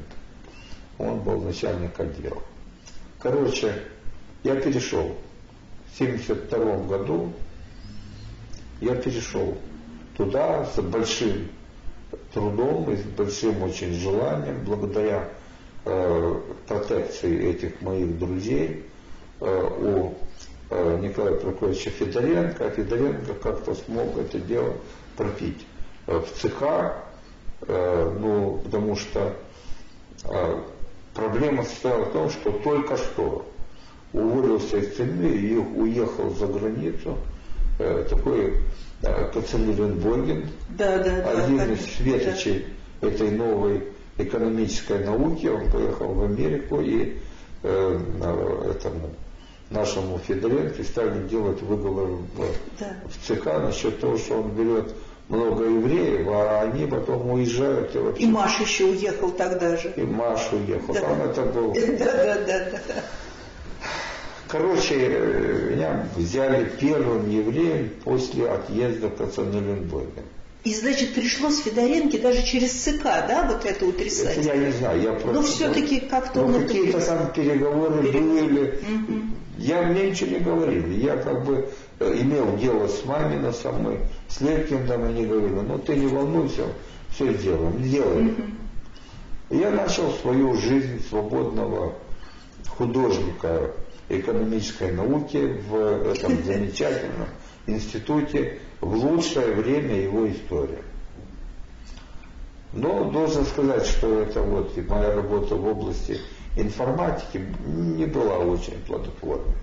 Он 0.97 1.19
был 1.19 1.41
начальник 1.41 1.99
отдела. 1.99 2.41
Короче, 3.19 3.73
я 4.43 4.55
перешел 4.55 5.15
в 5.91 6.01
1972 6.01 6.77
году, 6.85 7.33
я 8.81 8.95
перешел 8.95 9.57
туда 10.15 10.65
с 10.65 10.79
большим 10.81 11.49
трудом 12.33 12.91
и 12.91 12.97
с 12.97 13.03
большим 13.03 13.63
очень 13.63 13.93
желанием, 13.93 14.63
благодаря 14.65 15.29
э, 15.85 16.41
протекции 16.67 17.49
этих 17.49 17.81
моих 17.81 18.17
друзей 18.19 18.85
э, 19.39 19.69
у 19.79 20.15
э, 20.69 20.99
Николая 21.01 21.35
Прокофьевича 21.35 21.89
Федоренко, 21.91 22.67
а 22.67 22.69
Федоренко 22.69 23.33
как-то 23.35 23.75
смог 23.75 24.17
это 24.17 24.39
дело 24.39 24.73
пропить 25.15 25.65
э, 26.07 26.17
в 26.19 26.27
ЦК, 26.39 26.95
э, 27.67 28.17
ну, 28.19 28.61
потому 28.63 28.95
что 28.95 29.33
э, 30.25 30.61
Проблема 31.17 31.63
состояла 31.63 32.05
в 32.05 32.11
том, 32.11 32.29
что 32.29 32.51
только 32.51 32.95
что 32.95 33.43
уволился 34.13 34.77
из 34.77 34.97
семьи 34.97 35.31
и 35.31 35.55
уехал 35.55 36.29
за 36.29 36.45
границу 36.45 37.17
э, 37.79 38.05
такой 38.07 38.57
э, 39.01 39.31
Кацелирин 39.33 39.97
Бойгин, 39.97 40.47
да, 40.69 40.99
да, 40.99 41.21
да, 41.23 41.43
один 41.43 41.57
да, 41.57 41.65
из 41.65 41.81
светочей 41.95 42.67
да. 43.01 43.07
этой 43.07 43.31
новой 43.31 43.87
экономической 44.19 45.03
науки. 45.03 45.47
Он 45.47 45.71
поехал 45.71 46.13
в 46.13 46.23
Америку 46.23 46.81
и 46.81 47.17
э, 47.63 47.99
этому 48.69 49.09
нашему 49.71 50.19
Федоренко 50.19 50.83
стали 50.83 51.27
делать 51.27 51.63
выговор 51.63 52.09
в, 52.09 52.27
да. 52.79 52.95
в 53.09 53.27
ЦК 53.27 53.45
насчет 53.63 53.99
того, 53.99 54.19
что 54.19 54.35
он 54.41 54.51
берет 54.51 54.93
много 55.29 55.65
евреев, 55.65 56.27
а 56.29 56.61
они 56.61 56.85
потом 56.85 57.31
уезжают 57.31 57.95
и 57.95 57.99
вообще... 57.99 58.23
И 58.23 58.27
Маша 58.27 58.63
еще 58.63 58.85
уехал 58.85 59.31
тогда 59.31 59.75
же. 59.75 59.93
И 59.95 60.01
Маша 60.01 60.55
уехал, 60.55 60.93
да. 60.93 61.01
там 61.01 61.21
это 61.21 61.41
был... 61.43 61.73
Да, 61.99 62.05
да, 62.05 62.35
да, 62.45 62.81
да. 62.87 63.03
Короче, 64.47 64.95
меня 64.95 66.07
взяли 66.15 66.71
первым 66.79 67.29
евреем 67.29 67.91
после 68.05 68.49
отъезда 68.49 69.09
Кацанеленбурга. 69.09 70.23
И, 70.67 70.75
значит, 70.75 71.13
пришлось 71.13 71.61
Федоренке 71.61 72.17
даже 72.17 72.43
через 72.43 72.71
ЦК, 72.71 73.03
да, 73.03 73.47
вот 73.49 73.65
это 73.65 73.85
утрясать? 73.85 74.37
Это 74.37 74.47
я 74.47 74.55
не 74.55 74.71
знаю, 74.71 75.01
я 75.01 75.11
просто... 75.13 75.33
Но 75.33 75.41
все-таки 75.41 75.99
как-то 76.01 76.41
он... 76.41 76.53
какие-то 76.53 76.99
там 76.99 77.31
переговоры 77.33 78.03
Переговор. 78.03 78.43
были. 78.43 78.67
Угу. 78.67 79.21
Я 79.59 79.81
мне 79.83 80.11
ничего 80.11 80.31
не 80.31 80.39
говорили. 80.39 81.03
Я 81.03 81.17
как 81.17 81.45
бы 81.45 81.69
Э, 81.99 82.15
имел 82.15 82.57
дело 82.57 82.87
с 82.87 83.03
Мамино 83.05 83.51
со 83.51 83.71
мной, 83.71 83.99
с 84.29 84.39
Лепкиндом, 84.41 85.05
они 85.05 85.25
говорили, 85.25 85.53
ну 85.53 85.79
ты 85.79 85.95
не 85.95 86.05
волнуйся, 86.05 86.65
все 87.09 87.33
сделаем, 87.33 87.83
сделаем. 87.83 88.57
Я 89.49 89.71
начал 89.71 90.11
свою 90.11 90.53
жизнь 90.55 91.03
свободного 91.09 91.95
художника 92.67 93.71
экономической 94.09 94.91
науки 94.91 95.59
в 95.67 96.11
этом 96.11 96.43
замечательном 96.45 97.29
институте 97.67 98.59
в 98.81 98.93
лучшее 98.93 99.53
время 99.53 100.01
его 100.01 100.29
истории. 100.29 100.81
Но 102.73 103.09
должен 103.11 103.45
сказать, 103.45 103.85
что 103.85 104.21
это 104.21 104.41
вот 104.41 104.75
моя 104.87 105.15
работа 105.15 105.55
в 105.55 105.65
области 105.67 106.19
информатики 106.55 107.45
не 107.65 108.05
была 108.05 108.37
очень 108.37 108.79
плодотворной. 108.85 109.55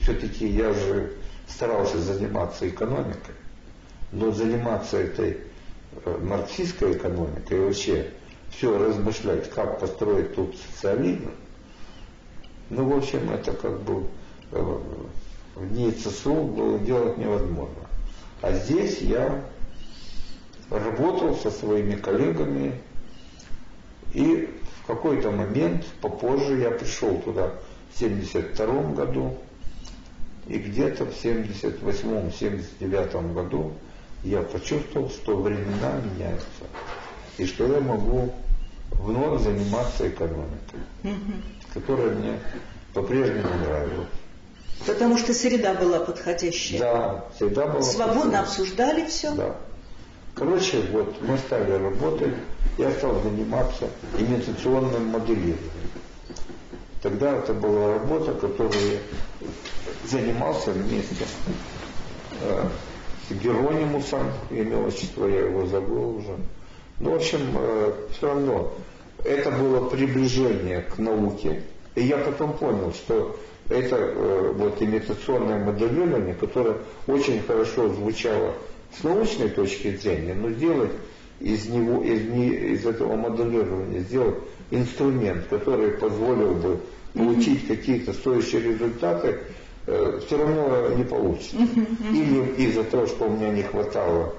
Все-таки 0.00 0.46
я 0.46 0.72
же 0.72 1.12
старался 1.46 1.98
заниматься 1.98 2.68
экономикой, 2.68 3.34
но 4.12 4.30
заниматься 4.30 4.98
этой 4.98 5.38
э, 6.04 6.18
марксистской 6.22 6.92
экономикой 6.92 7.58
и 7.58 7.60
вообще 7.60 8.10
все 8.50 8.76
размышлять, 8.78 9.50
как 9.50 9.80
построить 9.80 10.34
тут 10.34 10.54
социализм, 10.56 11.30
ну, 12.70 12.84
в 12.84 12.98
общем, 12.98 13.30
это 13.30 13.52
как 13.52 13.80
бы 13.80 14.04
э, 14.52 14.78
в 15.58 15.72
ней 15.72 15.92
ЦСУ 15.92 16.34
было 16.34 16.78
делать 16.78 17.16
невозможно. 17.18 17.74
А 18.40 18.52
здесь 18.52 19.00
я 19.00 19.44
работал 20.70 21.34
со 21.36 21.50
своими 21.50 21.96
коллегами, 21.96 22.80
и 24.12 24.48
в 24.82 24.86
какой-то 24.86 25.32
момент 25.32 25.84
попозже 26.00 26.60
я 26.60 26.70
пришел 26.70 27.18
туда 27.18 27.54
в 27.92 28.00
1972 28.00 28.92
году, 28.92 29.36
и 30.46 30.58
где-то 30.58 31.06
в 31.06 31.10
78-79 31.10 33.34
году 33.34 33.72
я 34.22 34.42
почувствовал, 34.42 35.10
что 35.10 35.36
времена 35.36 36.00
меняются. 36.14 36.46
И 37.36 37.46
что 37.46 37.66
я 37.66 37.80
могу 37.80 38.32
вновь 38.92 39.42
заниматься 39.42 40.08
экономикой, 40.08 40.78
которая 41.74 42.14
мне 42.14 42.38
по-прежнему 42.94 43.48
нравилась. 43.64 44.06
Потому 44.86 45.18
что 45.18 45.34
среда 45.34 45.74
была 45.74 46.00
подходящая. 46.00 46.80
Да, 46.80 47.24
среда 47.36 47.66
была 47.66 47.82
Свободно 47.82 48.40
обсуждали 48.40 49.04
все. 49.06 49.32
Да. 49.32 49.56
Короче, 50.34 50.80
вот 50.92 51.20
мы 51.20 51.36
стали 51.36 51.72
работать, 51.72 52.34
я 52.78 52.90
стал 52.92 53.20
заниматься 53.22 53.88
имитационным 54.16 55.06
моделированием. 55.06 55.58
Тогда 57.02 57.36
это 57.36 57.52
была 57.54 57.94
работа, 57.94 58.32
которую 58.34 58.98
занимался 60.04 60.70
вместе 60.70 61.24
э, 62.40 62.68
с 63.28 63.32
Геронимусом, 63.34 64.30
имя 64.50 64.78
отчество, 64.78 65.26
я 65.26 65.40
его 65.40 65.66
забыл 65.66 66.16
уже. 66.16 66.36
Ну, 67.00 67.12
в 67.12 67.16
общем, 67.16 67.40
э, 67.54 67.92
все 68.12 68.28
равно 68.28 68.72
это 69.24 69.50
было 69.50 69.88
приближение 69.88 70.82
к 70.82 70.98
науке. 70.98 71.62
И 71.94 72.02
я 72.02 72.18
потом 72.18 72.52
понял, 72.52 72.92
что 72.92 73.36
это 73.68 73.96
э, 73.96 74.52
вот 74.54 74.80
имитационное 74.80 75.64
моделирование, 75.64 76.34
которое 76.34 76.76
очень 77.06 77.42
хорошо 77.42 77.88
звучало 77.88 78.54
с 78.98 79.04
научной 79.04 79.50
точки 79.50 79.96
зрения, 79.96 80.34
но 80.34 80.50
сделать 80.50 80.92
из 81.40 81.66
него, 81.66 82.02
из, 82.02 82.22
не, 82.28 82.48
из 82.48 82.86
этого 82.86 83.16
моделирования, 83.16 84.00
сделать 84.00 84.36
инструмент, 84.70 85.46
который 85.48 85.90
позволил 85.92 86.54
бы 86.54 86.80
получить 87.14 87.66
какие-то 87.66 88.12
стоящие 88.12 88.62
результаты, 88.62 89.38
э, 89.86 90.20
все 90.26 90.38
равно 90.38 90.88
не 90.94 91.04
получится. 91.04 91.56
Или 92.12 92.64
из-за 92.64 92.84
того, 92.84 93.06
что 93.06 93.26
у 93.26 93.30
меня 93.30 93.50
не 93.50 93.62
хватало 93.62 94.34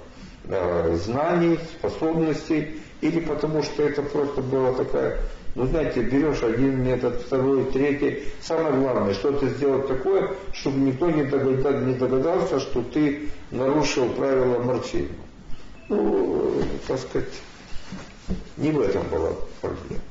э, 0.45 0.97
знаний, 1.03 1.59
способностей, 1.79 2.79
или 3.01 3.19
потому 3.19 3.63
что 3.63 3.83
это 3.83 4.01
просто 4.01 4.41
была 4.41 4.73
такая, 4.73 5.19
ну 5.55 5.65
знаете, 5.65 6.01
берешь 6.01 6.43
один 6.43 6.83
метод, 6.83 7.21
второй, 7.25 7.65
третий. 7.65 8.23
Самое 8.41 8.73
главное, 8.73 9.13
что 9.13 9.31
ты 9.31 9.49
сделать 9.49 9.87
такое, 9.87 10.31
чтобы 10.53 10.79
никто 10.79 11.09
не 11.09 11.23
догадался, 11.23 11.79
не 11.79 11.93
догадался, 11.95 12.59
что 12.59 12.83
ты 12.83 13.29
нарушил 13.51 14.09
правила 14.09 14.61
марксизма. 14.61 15.15
Ну, 15.89 16.61
так 16.87 16.99
сказать, 16.99 17.33
не 18.57 18.71
в 18.71 18.79
этом 18.79 19.07
была 19.09 19.31
проблема. 19.59 20.01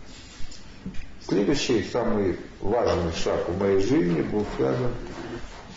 Следующий 1.28 1.84
самый 1.84 2.36
важный 2.60 3.12
шаг 3.12 3.48
в 3.48 3.60
моей 3.60 3.80
жизни 3.80 4.22
был 4.22 4.44
связан 4.56 4.90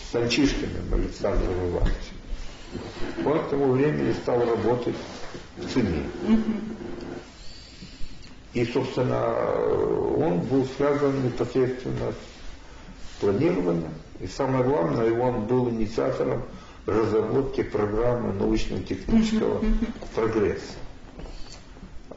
с 0.02 0.12
Санчишкиным 0.12 0.94
Александром 0.94 1.54
Ивановичем. 1.70 3.26
Он 3.26 3.40
к 3.40 3.50
тому 3.50 3.72
времени 3.74 4.14
стал 4.14 4.40
работать 4.40 4.96
в 5.58 5.74
ЦИМИ. 5.74 6.04
И, 8.54 8.66
собственно, 8.66 9.34
он 10.18 10.40
был 10.40 10.66
связан 10.78 11.24
непосредственно 11.24 12.12
с 12.12 13.22
планированием. 13.22 13.94
И 14.20 14.28
самое 14.28 14.64
главное, 14.64 15.12
он 15.14 15.46
был 15.46 15.70
инициатором 15.70 16.44
разработки 16.86 17.64
программы 17.64 18.34
научно-технического 18.34 19.62
прогресса 20.16 20.74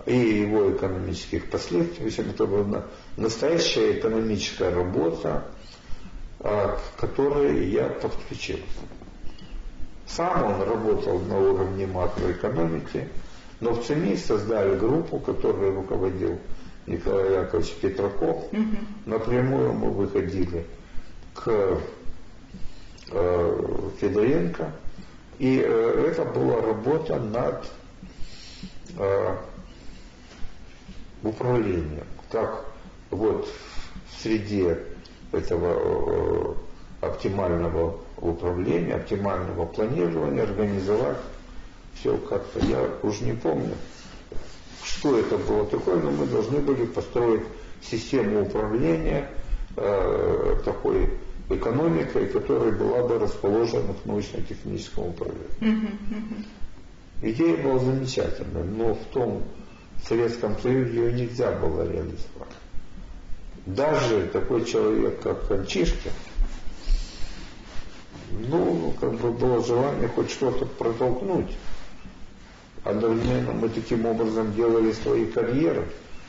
и 0.07 0.17
его 0.17 0.73
экономических 0.73 1.51
последствий. 1.51 2.05
В 2.05 2.07
общем, 2.09 2.31
это 2.31 2.47
была 2.47 2.85
настоящая 3.17 3.99
экономическая 3.99 4.71
работа, 4.71 5.45
а, 6.41 6.79
к 6.97 7.01
которой 7.01 7.69
я 7.71 7.89
подключился. 7.89 8.63
Сам 10.07 10.45
он 10.45 10.63
работал 10.63 11.19
на 11.21 11.39
уровне 11.39 11.87
макроэкономики, 11.87 13.09
но 13.61 13.73
в 13.73 13.85
ЦИМИ 13.85 14.17
создали 14.17 14.77
группу, 14.77 15.19
которую 15.19 15.75
руководил 15.77 16.39
Николай 16.87 17.35
Яковлевич 17.35 17.75
Петраков. 17.77 18.45
Угу. 18.53 18.77
Напрямую 19.07 19.73
мы 19.73 19.91
выходили 19.91 20.67
к 21.35 21.79
э, 23.11 23.91
Федоренко. 24.01 24.73
И 25.39 25.61
э, 25.65 26.07
это 26.11 26.25
была 26.25 26.61
работа 26.61 27.19
над 27.19 27.67
э, 28.99 29.37
управлением. 31.23 32.07
Как 32.31 32.65
вот 33.11 33.49
в 34.09 34.23
среде 34.23 34.79
этого 35.33 36.55
э, 37.01 37.07
оптимального 37.07 37.99
управления, 38.19 38.95
оптимального 38.95 39.67
планирования 39.67 40.43
организовать 40.43 41.19
все 41.95 42.17
как-то. 42.17 42.65
Я 42.67 42.89
уже 43.03 43.25
не 43.25 43.33
помню, 43.33 43.75
что 44.83 45.19
это 45.19 45.37
было 45.39 45.67
такое, 45.67 45.97
но 45.97 46.11
мы 46.11 46.27
должны 46.27 46.59
были 46.59 46.87
построить 46.87 47.43
систему 47.83 48.43
управления 48.43 49.31
э, 49.77 50.57
такой 50.65 51.11
экономикой, 51.51 52.27
которая 52.27 52.73
была 52.73 53.07
бы 53.07 53.19
расположена 53.19 53.95
к 53.95 54.07
научно-техническому 54.07 55.11
управлению. 55.11 55.49
Идея 57.23 57.63
была 57.63 57.79
замечательная, 57.79 58.65
но 58.65 58.95
в 58.95 59.05
том 59.13 59.43
Советском 60.07 60.59
Союзе 60.59 60.97
ее 60.97 61.13
нельзя 61.13 61.53
было 61.53 61.83
реализовать. 61.83 62.49
Даже 63.67 64.27
такой 64.33 64.65
человек, 64.65 65.21
как 65.23 65.49
Кончишкин, 65.49 66.11
ну, 68.49 68.93
как 69.01 69.15
бы 69.15 69.31
было 69.31 69.65
желание 69.65 70.09
хоть 70.09 70.31
что-то 70.31 70.67
протолкнуть. 70.67 71.51
Одновременно 72.85 73.53
мы 73.53 73.69
таким 73.71 74.05
образом 74.05 74.53
делали 74.55 74.93
свои 74.93 75.27
карьеры, 75.27 75.87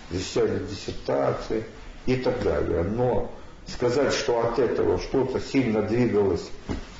защищали 0.10 0.60
диссертации 0.70 1.66
и 2.06 2.16
так 2.16 2.42
далее. 2.44 2.84
Но 2.84 3.32
сказать, 3.68 4.14
что 4.14 4.40
от 4.40 4.60
этого 4.60 4.98
что-то 5.00 5.40
сильно 5.40 5.82
двигалось 5.82 6.50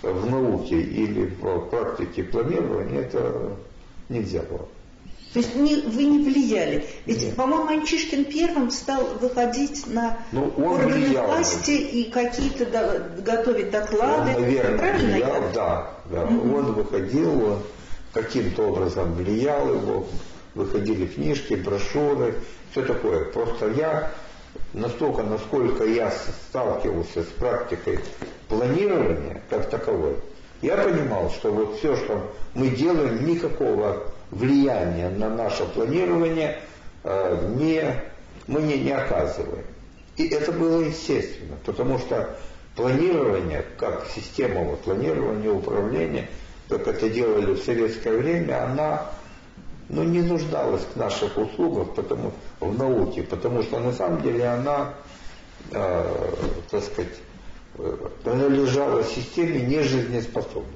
в 0.02 0.30
науке 0.30 0.80
или 0.80 1.26
в 1.40 1.70
практике 1.70 2.24
планирования, 2.24 3.02
это 3.02 3.56
нельзя 4.10 4.42
было. 4.42 4.68
То 5.36 5.40
есть 5.40 5.54
не, 5.54 5.76
вы 5.76 6.06
не 6.06 6.20
влияли. 6.20 6.86
Ведь, 7.06 7.36
по-моему, 7.36 7.68
Анчишкин 7.68 8.24
первым 8.24 8.72
стал 8.72 9.06
выходить 9.20 9.86
на 9.88 10.18
ну, 10.32 10.50
органы 10.58 10.94
влиял, 10.94 11.28
власти 11.28 11.72
и 11.72 12.10
какие-то 12.10 12.66
до, 12.66 13.12
готовить 13.22 13.70
доклады. 13.70 14.34
Он, 14.34 14.42
наверное, 14.42 14.78
Правильно 14.78 15.12
влиял, 15.12 15.34
я? 15.34 15.52
да. 15.54 15.92
да. 16.10 16.24
Угу. 16.24 16.58
Он 16.58 16.74
выходил, 16.74 17.60
каким-то 18.16 18.70
образом 18.70 19.14
влиял 19.14 19.68
его, 19.68 20.08
выходили 20.56 21.06
книжки, 21.06 21.56
брошюры, 21.56 22.36
все 22.72 22.84
такое. 22.84 23.26
Просто 23.26 23.72
я 23.72 24.10
настолько, 24.72 25.22
насколько 25.22 25.84
я 25.84 26.12
сталкивался 26.50 27.24
с 27.24 27.26
практикой 27.26 28.00
планирования 28.48 29.42
как 29.50 29.70
таковой, 29.70 30.16
я 30.62 30.78
понимал, 30.78 31.30
что 31.30 31.52
вот 31.52 31.78
все, 31.78 31.98
что 31.98 32.34
мы 32.54 32.70
делаем, 32.70 33.26
никакого 33.26 34.04
влияния 34.32 35.10
на 35.10 35.30
наше 35.30 35.66
планирование 35.66 36.62
э, 37.04 37.54
не, 37.58 38.02
мы 38.48 38.62
не, 38.62 38.78
не 38.78 38.92
оказываем. 38.92 39.66
И 40.16 40.26
это 40.30 40.54
было 40.54 40.80
естественно, 40.80 41.58
потому 41.66 42.00
что 42.00 42.40
планирование, 42.78 43.66
как 43.78 44.08
система 44.16 44.74
планирования, 44.78 45.52
управления, 45.52 46.30
как 46.70 46.88
это 46.88 47.10
делали 47.10 47.54
в 47.54 47.64
советское 47.64 48.18
время, 48.18 48.66
она 48.66 49.10
ну, 49.90 50.04
не 50.04 50.22
нуждалась 50.22 50.82
в 50.94 50.96
наших 50.96 51.38
услугах 51.38 51.94
потому, 51.94 52.32
в 52.60 52.78
науке, 52.78 53.24
потому 53.24 53.62
что 53.62 53.80
на 53.80 53.94
самом 53.94 54.22
деле 54.22 54.46
она, 54.48 54.94
э, 55.72 56.34
так 56.72 56.84
сказать, 56.84 57.14
э, 57.78 57.98
принадлежала 58.24 59.04
системе 59.04 59.62
нежизнеспособной. 59.62 60.72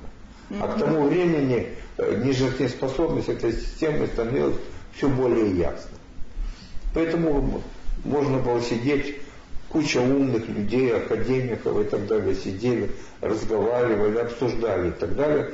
А 0.62 0.68
к 0.68 0.80
тому 0.80 1.08
времени 1.08 1.70
э, 1.98 2.22
нежизнеспособность 2.24 3.30
этой 3.30 3.54
системы 3.54 4.08
становилась 4.08 4.58
все 4.96 5.08
более 5.08 5.58
ясной. 5.58 6.00
Поэтому 6.94 7.62
можно 8.04 8.40
было 8.40 8.62
сидеть, 8.62 9.18
куча 9.70 10.00
умных 10.00 10.48
людей, 10.48 10.96
академиков 10.96 11.80
и 11.80 11.84
так 11.84 12.08
далее, 12.08 12.36
сидели, 12.36 12.92
разговаривали, 13.22 14.18
обсуждали 14.18 14.90
и 14.90 14.92
так 14.92 15.16
далее, 15.16 15.52
э, 15.52 15.54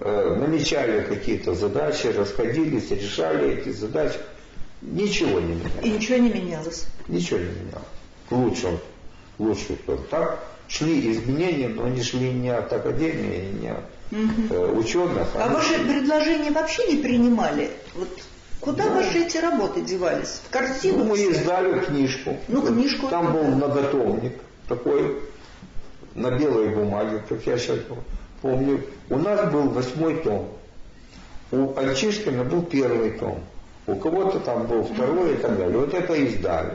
намечали 0.00 1.02
какие-то 1.02 1.54
задачи, 1.54 2.08
расходились, 2.08 2.90
решали 2.90 3.58
эти 3.58 3.70
задачи. 3.70 4.18
Ничего 4.82 5.40
не 5.40 5.54
менялось. 5.54 5.84
И 5.84 5.90
ничего 5.90 6.18
не 6.18 6.30
менялось. 6.30 6.86
Ничего 7.08 7.38
не 7.38 7.46
менялось. 7.46 7.86
В 8.30 8.34
лучшем, 8.34 8.78
в 9.38 9.42
лучшую 9.42 9.78
сторону. 9.78 10.04
Так 10.10 10.44
шли 10.68 11.12
изменения, 11.12 11.68
но 11.68 11.84
они 11.84 12.02
шли 12.02 12.32
не 12.32 12.48
от 12.48 12.72
академии, 12.72 13.50
не 13.60 13.72
от 13.72 13.84
угу. 14.12 14.78
ученых. 14.78 15.28
А 15.34 15.44
они... 15.44 15.54
ваши 15.54 15.78
предложения 15.80 16.50
вообще 16.50 16.86
не 16.92 17.02
принимали? 17.02 17.70
Вот 17.94 18.08
Куда 18.60 18.84
да. 18.84 18.94
ваши 18.96 19.20
эти 19.20 19.38
работы 19.38 19.80
девались? 19.80 20.40
В 20.46 20.50
корзину? 20.50 20.98
Ну, 20.98 21.04
мы 21.04 21.18
издали 21.18 21.80
книжку. 21.80 22.36
Ну, 22.48 22.62
книжку. 22.62 23.08
Там 23.08 23.32
был 23.32 23.44
многотомник 23.44 24.34
такой, 24.68 25.16
на 26.14 26.30
белой 26.30 26.68
бумаге, 26.68 27.22
как 27.28 27.44
я 27.46 27.58
сейчас 27.58 27.78
помню. 28.42 28.80
У 29.08 29.16
нас 29.16 29.50
был 29.50 29.68
восьмой 29.70 30.16
том. 30.16 30.48
У 31.52 31.76
Альчишкина 31.76 32.44
был 32.44 32.62
первый 32.62 33.10
том. 33.12 33.40
У 33.86 33.96
кого-то 33.96 34.38
там 34.40 34.66
был 34.66 34.84
второй 34.84 35.34
и 35.34 35.36
так 35.36 35.58
далее. 35.58 35.78
Вот 35.78 35.92
это 35.94 36.14
издали. 36.14 36.74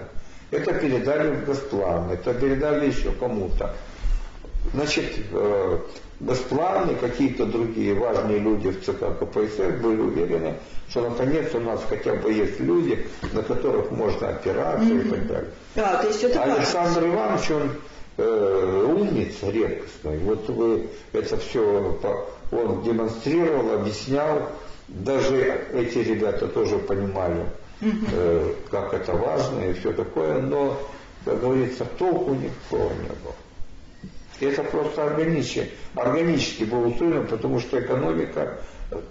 Это 0.51 0.73
передали 0.73 1.35
в 1.35 1.45
Госплан, 1.45 2.11
это 2.11 2.33
передали 2.33 2.87
еще 2.87 3.11
кому-то. 3.11 3.73
Значит, 4.73 5.05
э, 5.31 5.79
Госплан 6.19 6.91
и 6.91 6.95
какие-то 6.95 7.45
другие 7.45 7.93
важные 7.93 8.39
люди 8.39 8.69
в 8.69 8.83
ЦК 8.83 9.17
КПСС 9.19 9.81
были 9.81 10.01
уверены, 10.01 10.55
что 10.89 11.09
наконец 11.09 11.53
у 11.53 11.59
нас 11.59 11.81
хотя 11.87 12.13
бы 12.15 12.31
есть 12.31 12.59
люди, 12.59 13.05
на 13.33 13.43
которых 13.43 13.91
можно 13.91 14.29
опираться 14.29 14.87
mm-hmm. 14.87 15.07
и 15.07 15.09
так 15.09 15.27
далее. 15.27 15.49
А, 15.75 16.01
то 16.01 16.07
есть 16.07 16.23
это 16.23 16.43
Александр 16.43 17.01
кажется. 17.01 17.09
Иванович, 17.09 17.51
он 17.51 17.71
э, 18.17 18.85
умница 18.87 19.49
редкостный. 19.49 20.17
Вот 20.19 20.47
вы 20.49 20.87
это 21.13 21.37
все 21.37 21.97
он 22.51 22.83
демонстрировал, 22.83 23.79
объяснял. 23.79 24.49
Даже 24.87 25.65
эти 25.73 25.97
ребята 25.99 26.47
тоже 26.47 26.77
понимали, 26.77 27.45
э, 27.81 28.53
как 28.69 28.93
это 28.93 29.13
важно 29.13 29.61
и 29.61 29.73
все 29.73 29.93
такое, 29.93 30.41
но, 30.41 30.79
как 31.25 31.41
говорится, 31.41 31.85
толку 31.97 32.35
никакого 32.35 32.93
не 32.93 33.09
было. 33.23 33.35
Это 34.41 34.63
просто 34.63 35.05
органически, 35.05 35.71
органически 35.95 36.65
было 36.65 36.87
устроено, 36.87 37.23
потому 37.23 37.59
что 37.59 37.79
экономика, 37.79 38.59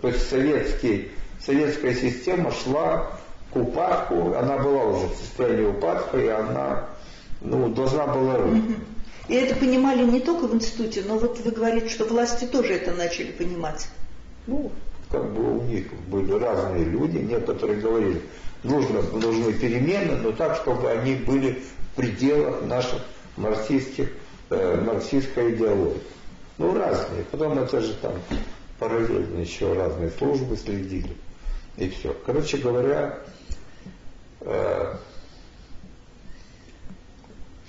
то 0.00 0.08
есть 0.08 0.28
советский, 0.28 1.10
советская 1.40 1.94
система 1.94 2.52
шла 2.52 3.18
к 3.52 3.56
упадку, 3.56 4.34
она 4.36 4.58
была 4.58 4.84
уже 4.84 5.06
в 5.08 5.16
состоянии 5.16 5.66
упадка, 5.66 6.18
и 6.18 6.28
она 6.28 6.84
ну, 7.40 7.68
должна 7.68 8.06
была 8.06 8.36
рухнуть. 8.36 8.76
И 9.28 9.34
это 9.34 9.54
понимали 9.56 10.04
не 10.04 10.20
только 10.20 10.46
в 10.46 10.54
институте, 10.54 11.02
но 11.06 11.18
вот 11.18 11.38
вы 11.40 11.50
говорите, 11.50 11.88
что 11.88 12.04
власти 12.04 12.44
тоже 12.44 12.74
это 12.74 12.92
начали 12.92 13.32
понимать. 13.32 13.88
Ну, 14.46 14.70
как 15.10 15.32
бы 15.32 15.58
у 15.58 15.62
них 15.62 15.86
были 16.08 16.32
разные 16.32 16.84
люди, 16.84 17.18
некоторые 17.18 17.80
говорили, 17.80 18.20
нужно, 18.62 19.00
нужны 19.02 19.52
перемены, 19.52 20.16
но 20.16 20.32
так, 20.32 20.56
чтобы 20.56 20.90
они 20.90 21.14
были 21.14 21.62
в 21.92 21.96
пределах 21.96 22.62
наших 22.66 23.00
марксистских, 23.36 24.10
э, 24.50 24.80
марксистской 24.82 25.54
идеологии. 25.54 26.00
Ну, 26.58 26.76
разные. 26.76 27.24
Потом 27.30 27.58
это 27.58 27.80
же 27.80 27.94
там 27.94 28.12
параллельно 28.78 29.40
еще 29.40 29.72
разные 29.72 30.10
службы 30.10 30.56
следили. 30.56 31.16
И 31.76 31.88
все. 31.88 32.14
Короче 32.26 32.58
говоря, 32.58 33.18
э, 34.40 34.94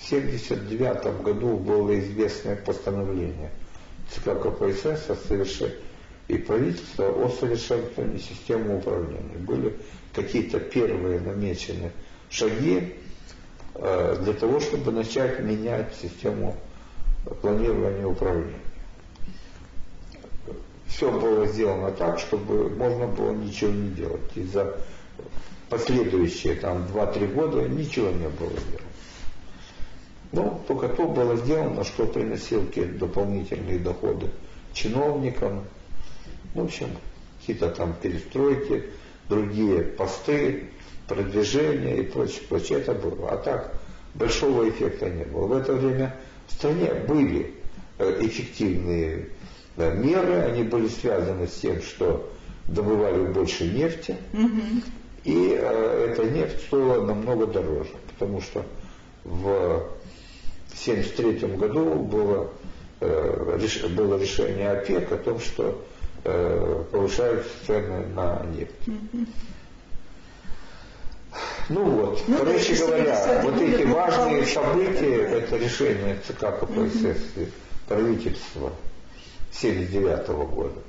1979 0.05 1.23
году 1.23 1.57
было 1.57 1.99
известное 1.99 2.55
постановление 2.55 3.49
ЦК 4.11 4.39
КПСС 4.39 5.09
о 5.09 5.15
совершении 5.15 5.75
и 6.27 6.37
правительства 6.37 7.09
о 7.09 7.29
совершенствовании 7.29 8.19
системы 8.19 8.77
управления. 8.77 9.37
Были 9.39 9.75
какие-то 10.13 10.59
первые 10.59 11.19
намечены 11.19 11.91
шаги 12.29 12.95
э, 13.75 14.17
для 14.23 14.33
того, 14.33 14.59
чтобы 14.59 14.91
начать 14.91 15.39
менять 15.39 15.93
систему 16.01 16.55
планирования 17.41 18.05
управления. 18.05 18.59
Все 20.87 21.11
было 21.11 21.45
сделано 21.47 21.91
так, 21.91 22.19
чтобы 22.19 22.69
можно 22.69 23.07
было 23.07 23.33
ничего 23.33 23.71
не 23.71 23.89
делать. 23.89 24.31
И 24.35 24.43
за 24.43 24.77
последующие 25.69 26.55
там 26.55 26.85
2-3 26.93 27.33
года 27.33 27.67
ничего 27.67 28.11
не 28.11 28.29
было 28.29 28.51
сделано. 28.51 28.94
Ну, 30.31 30.61
только 30.67 30.89
то 30.89 31.07
было 31.07 31.35
сделано, 31.37 31.83
что 31.83 32.05
приносило 32.05 32.65
какие-то 32.65 32.99
дополнительные 32.99 33.79
доходы 33.79 34.27
чиновникам, 34.73 35.63
в 36.53 36.61
общем, 36.63 36.89
какие-то 37.39 37.69
там 37.69 37.93
перестройки, 38.01 38.85
другие 39.29 39.81
посты, 39.81 40.69
продвижения 41.07 41.97
и 41.97 42.03
прочее, 42.03 42.41
прочее. 42.49 42.79
Это 42.79 42.93
было. 42.93 43.31
А 43.31 43.37
так 43.37 43.73
большого 44.13 44.67
эффекта 44.69 45.09
не 45.09 45.23
было. 45.23 45.47
В 45.47 45.53
это 45.53 45.73
время 45.73 46.15
в 46.47 46.53
стране 46.53 46.93
были 46.93 47.53
э, 47.97 48.17
эффективные 48.21 49.29
меры, 49.77 50.35
они 50.41 50.63
были 50.63 50.87
связаны 50.87 51.47
с 51.47 51.53
тем, 51.55 51.81
что 51.81 52.31
добывали 52.67 53.25
больше 53.27 53.65
нефти, 53.67 54.15
угу. 54.33 54.61
и 55.23 55.57
э, 55.59 56.09
эта 56.11 56.23
нефть 56.29 56.61
стоила 56.67 57.05
намного 57.05 57.45
дороже, 57.45 57.91
потому 58.13 58.41
что 58.41 58.65
в 59.23 59.87
1973 60.75 61.55
году 61.57 61.95
было, 61.95 62.49
э, 62.99 63.59
было 63.95 64.19
решение 64.19 64.71
ОПЕК 64.71 65.11
о 65.11 65.17
том, 65.17 65.39
что 65.39 65.81
э, 66.23 66.83
повышаются 66.91 67.49
цены 67.65 68.07
на 68.07 68.45
нефть. 68.45 68.99
Ну 71.67 71.83
вот, 71.83 72.21
ну, 72.27 72.37
короче 72.37 72.75
говоря, 72.75 73.41
вот 73.43 73.61
эти 73.61 73.83
важные 73.83 74.45
события, 74.45 75.15
это 75.15 75.57
решение 75.57 76.19
ЦК 76.27 76.59
КПСС 76.59 77.21
правительства 77.87 78.71
79 79.51 80.27
года. 80.27 80.79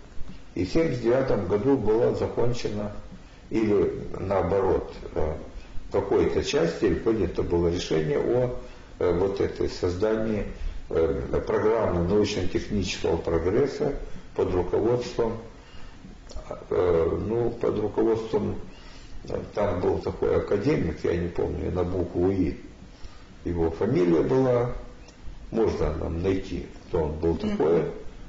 И 0.54 0.64
в 0.64 0.72
79 0.72 1.48
году 1.48 1.76
была 1.76 2.14
закончена 2.14 2.92
или 3.50 4.02
наоборот 4.18 4.92
э, 5.14 5.34
какой-то 5.92 6.44
части, 6.44 6.84
или 6.84 6.94
принято 6.94 7.42
было 7.42 7.68
решение 7.68 8.18
о 8.18 8.56
вот 8.98 9.40
этой 9.40 9.68
создании 9.68 10.46
э, 10.88 11.42
программы 11.46 12.06
научно-технического 12.08 13.16
прогресса 13.16 13.94
под 14.34 14.52
руководством, 14.54 15.38
э, 16.70 17.18
ну, 17.26 17.50
под 17.50 17.78
руководством, 17.78 18.56
э, 19.24 19.38
там 19.54 19.80
был 19.80 19.98
такой 19.98 20.36
академик, 20.36 21.02
я 21.04 21.16
не 21.16 21.28
помню, 21.28 21.70
на 21.72 21.84
букву 21.84 22.30
И. 22.30 22.60
Его 23.44 23.70
фамилия 23.70 24.22
была, 24.22 24.72
можно 25.50 25.94
нам 25.94 26.22
найти, 26.22 26.66
кто 26.88 27.04
он 27.04 27.12
был 27.12 27.36
такой. 27.36 27.84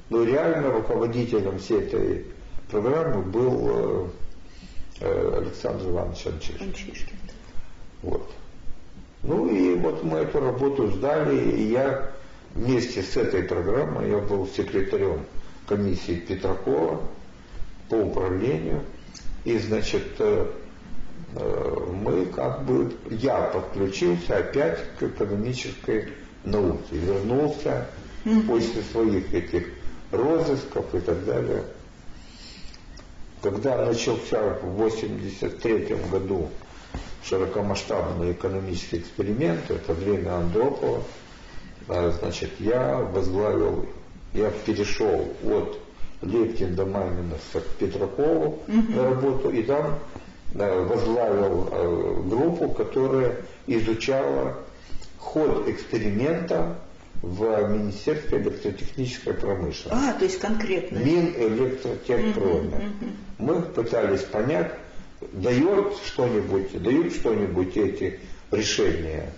Но 0.10 0.24
реально 0.24 0.72
руководителем 0.72 1.60
всей 1.60 1.82
этой 1.82 2.26
программы 2.70 3.24
был 3.24 4.12
э, 5.02 5.38
Александр 5.38 5.90
Иванович 5.90 6.28
Анчишкин. 6.28 6.68
Анчишкин. 6.68 7.18
Вот. 8.04 8.32
Ну 9.28 9.50
и 9.50 9.76
вот 9.76 10.06
мы 10.06 10.20
эту 10.20 10.40
работу 10.40 10.88
сдали, 10.88 11.52
и 11.52 11.72
я 11.72 12.12
вместе 12.56 13.04
с 13.04 13.18
этой 13.18 13.44
программой, 13.44 14.10
я 14.10 14.20
был 14.20 14.48
секретарем 14.48 15.26
комиссии 15.68 16.16
Петракова 16.16 17.02
по 17.90 17.96
управлению. 17.96 18.84
И, 19.44 19.60
значит, 19.60 20.04
э, 20.20 20.46
э, 21.36 21.78
мы 22.04 22.26
как 22.28 22.64
бы, 22.64 22.94
я 23.10 23.42
подключился 23.42 24.38
опять 24.38 24.80
к 24.98 25.04
экономической 25.04 26.08
науке, 26.46 26.96
вернулся 26.96 27.86
после 28.48 28.82
своих 28.94 29.34
этих 29.34 29.68
розысков 30.12 30.96
и 30.96 31.00
так 31.00 31.26
далее. 31.26 31.64
Когда 33.42 33.86
начался 33.86 34.42
в 34.62 34.82
1983 34.82 35.98
году 36.10 36.50
широкомасштабный 37.24 38.32
экономический 38.32 39.00
эксперимент, 39.00 39.70
это 39.70 39.94
время 39.94 40.38
Андропова, 40.38 41.04
э, 41.90 42.12
значит, 42.20 42.52
я 42.60 42.98
возглавил 42.98 43.88
я 44.34 44.52
перешел 44.66 45.28
от 45.44 45.80
Лепкин 46.22 46.76
до 46.76 46.86
Маминовца 46.86 47.60
к 47.60 47.68
Петракову 47.80 48.60
угу. 48.68 48.92
на 48.92 49.04
работу, 49.04 49.50
и 49.50 49.64
там 49.64 50.00
э, 50.54 50.84
возглавил 50.84 51.70
э, 51.72 52.24
группу, 52.28 52.70
которая 52.70 53.38
изучала 53.68 54.58
ход 55.18 55.68
эксперимента 55.68 56.76
в 57.22 57.68
Министерстве 57.70 58.40
электротехнической 58.40 59.34
промышленности. 59.34 60.10
А, 60.10 60.14
то 60.14 60.26
есть 60.26 60.40
конкретно. 60.40 60.98
Минэлектротехпроме. 61.00 62.68
Угу, 62.68 62.76
угу. 62.76 63.12
Мы 63.40 63.62
пытались 63.62 64.22
понять, 64.22 64.72
дает 65.34 65.96
что-нибудь, 66.06 66.82
дают 66.82 67.14
что-нибудь 67.14 67.76
эти 67.78 68.20
решения 68.52 69.32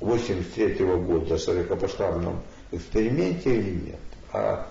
83 0.00 0.84
-го 0.84 0.98
года 0.98 1.34
о 1.34 1.38
широкопоштабном 1.38 2.42
эксперименте 2.70 3.56
или 3.56 3.70
нет. 3.70 4.00
А 4.32 4.68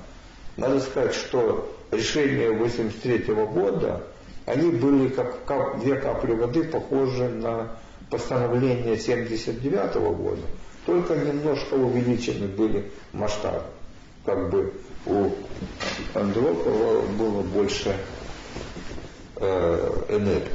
надо 0.57 0.79
сказать, 0.81 1.15
что 1.15 1.71
решения 1.91 2.51
83 2.51 3.33
года, 3.45 4.03
они 4.45 4.71
были 4.71 5.09
как, 5.09 5.45
как 5.45 5.79
две 5.79 5.95
капли 5.95 6.33
воды 6.33 6.63
похожи 6.63 7.27
на 7.29 7.77
постановление 8.09 8.97
79 8.97 9.95
года, 10.15 10.41
только 10.85 11.15
немножко 11.15 11.75
увеличены 11.75 12.47
были 12.47 12.91
масштабы. 13.13 13.63
Как 14.25 14.49
бы 14.49 14.73
у 15.05 15.31
Андропова 16.13 17.01
было 17.17 17.41
больше 17.41 17.95
э, 19.43 20.05
энергии. 20.09 20.51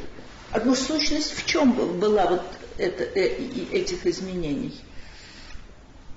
А 0.53 0.61
ну, 0.65 0.75
сущность 0.75 1.35
в 1.35 1.47
чем 1.47 1.73
была 1.73 2.27
вот 2.27 2.43
это, 2.79 3.05
э, 3.05 3.35
этих 3.73 4.07
изменений? 4.07 4.81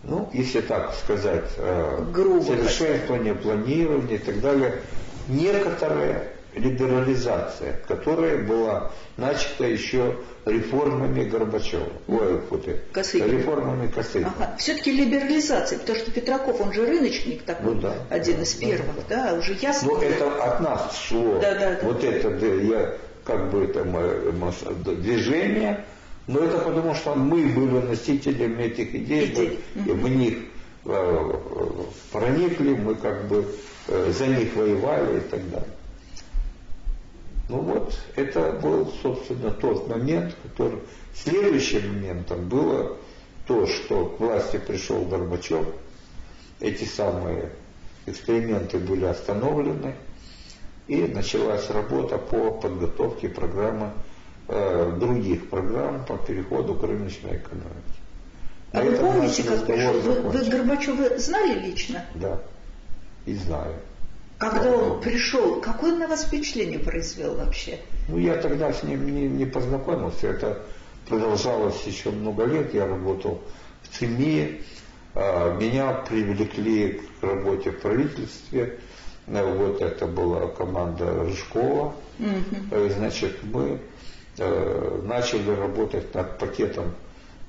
ну, 0.03 0.29
если 0.33 0.61
так 0.61 0.93
сказать, 0.95 1.49
э, 1.57 2.05
Грубо 2.11 2.43
совершенствование, 2.43 3.35
планирование 3.35 4.15
и 4.15 4.21
так 4.21 4.41
далее, 4.41 4.81
некоторая 5.27 6.29
либерализация, 6.55 7.79
которая 7.87 8.43
была 8.43 8.91
начата 9.17 9.65
еще 9.65 10.17
реформами 10.45 11.23
Горбачева. 11.23 11.87
Ой, 12.07 12.41
фу 12.49 12.57
ты, 12.57 12.81
реформами 12.93 13.87
Косыгина. 13.87 14.33
Ага. 14.37 14.55
Все-таки 14.57 14.91
либерализация, 14.91 15.79
потому 15.79 15.99
что 15.99 16.11
Петраков, 16.11 16.59
он 16.61 16.73
же 16.73 16.85
рыночник 16.85 17.43
такой, 17.43 17.75
ну, 17.75 17.81
да, 17.81 17.93
один 18.09 18.37
да, 18.37 18.43
из 18.43 18.53
первых, 18.55 19.07
да, 19.07 19.31
да, 19.31 19.39
уже 19.39 19.53
ясно. 19.61 19.91
Но 19.93 20.01
это 20.01 20.43
от 20.43 20.59
нас 20.61 20.99
шло, 21.07 21.39
да, 21.39 21.53
да, 21.53 21.59
да. 21.75 21.79
вот 21.83 22.03
это, 22.03 22.29
да, 22.31 22.47
я, 22.47 22.97
как 23.23 23.51
бы 23.51 23.63
это 23.63 23.83
движение, 24.95 25.85
но 26.27 26.39
это 26.39 26.57
потому, 26.59 26.95
что 26.95 27.15
мы 27.15 27.47
были 27.47 27.85
носителями 27.85 28.63
этих 28.63 28.93
идей, 28.95 29.31
Идей. 29.31 29.59
мы 29.75 29.93
в 29.93 30.09
них 30.09 30.37
э, 30.85 31.33
проникли, 32.11 32.73
мы 32.73 32.95
как 32.95 33.27
бы 33.27 33.45
э, 33.87 34.11
за 34.17 34.27
них 34.27 34.55
воевали 34.55 35.17
и 35.17 35.21
так 35.21 35.49
далее. 35.49 35.67
Ну 37.51 37.59
вот, 37.59 37.93
это 38.15 38.51
был, 38.53 38.91
собственно, 39.01 39.51
тот 39.51 39.87
момент, 39.87 40.35
который... 40.43 40.79
Следующим 41.13 41.93
моментом 41.93 42.47
было 42.47 42.97
то, 43.45 43.67
что 43.67 44.05
к 44.05 44.19
власти 44.19 44.57
пришел 44.57 45.03
Горбачев, 45.03 45.67
эти 46.61 46.85
самые 46.85 47.51
эксперименты 48.05 48.79
были 48.79 49.05
остановлены, 49.05 49.95
и 50.87 51.01
началась 51.01 51.69
работа 51.69 52.17
по 52.17 52.51
подготовке 52.51 53.29
программы 53.29 53.91
Э, 54.53 54.97
других 54.99 55.49
программ 55.49 56.03
по 56.05 56.17
переходу 56.17 56.75
к 56.75 56.83
рыночной 56.83 57.37
экономике. 57.37 58.01
А 58.73 58.79
А 58.79 58.83
вы 58.83 58.97
помните, 58.97 59.43
как 59.43 59.65
пришел? 59.65 59.93
Вы, 59.93 60.29
вы. 60.29 60.49
Горбачева 60.49 61.17
знали 61.17 61.59
лично? 61.59 62.03
Да, 62.15 62.37
и 63.25 63.33
знаю. 63.33 63.75
Когда 64.41 64.71
он 64.71 64.99
пришел, 64.99 65.61
какое 65.61 65.95
на 65.95 66.07
вас 66.07 66.25
впечатление 66.25 66.79
произвел 66.79 67.35
вообще? 67.35 67.79
Ну, 68.09 68.17
я 68.17 68.35
тогда 68.35 68.73
с 68.73 68.83
ним 68.83 69.05
не, 69.05 69.27
не 69.29 69.45
познакомился, 69.45 70.27
это 70.27 70.63
продолжалось 71.07 71.81
еще 71.83 72.09
много 72.09 72.43
лет, 72.45 72.73
я 72.73 72.87
работал 72.87 73.41
в 73.83 73.97
ЦИМИ, 73.97 74.61
а, 75.15 75.55
меня 75.57 75.93
привлекли 75.93 77.01
к 77.19 77.23
работе 77.23 77.71
в 77.71 77.79
правительстве, 77.79 78.79
Э, 79.27 79.55
вот 79.55 79.81
это 79.81 80.07
была 80.07 80.47
команда 80.47 81.23
Рыжкова, 81.23 81.95
Э, 82.71 82.89
значит, 82.95 83.39
мы 83.43 83.79
э, 84.37 85.01
начали 85.03 85.49
работать 85.51 86.13
над 86.13 86.37
пакетом 86.37 86.93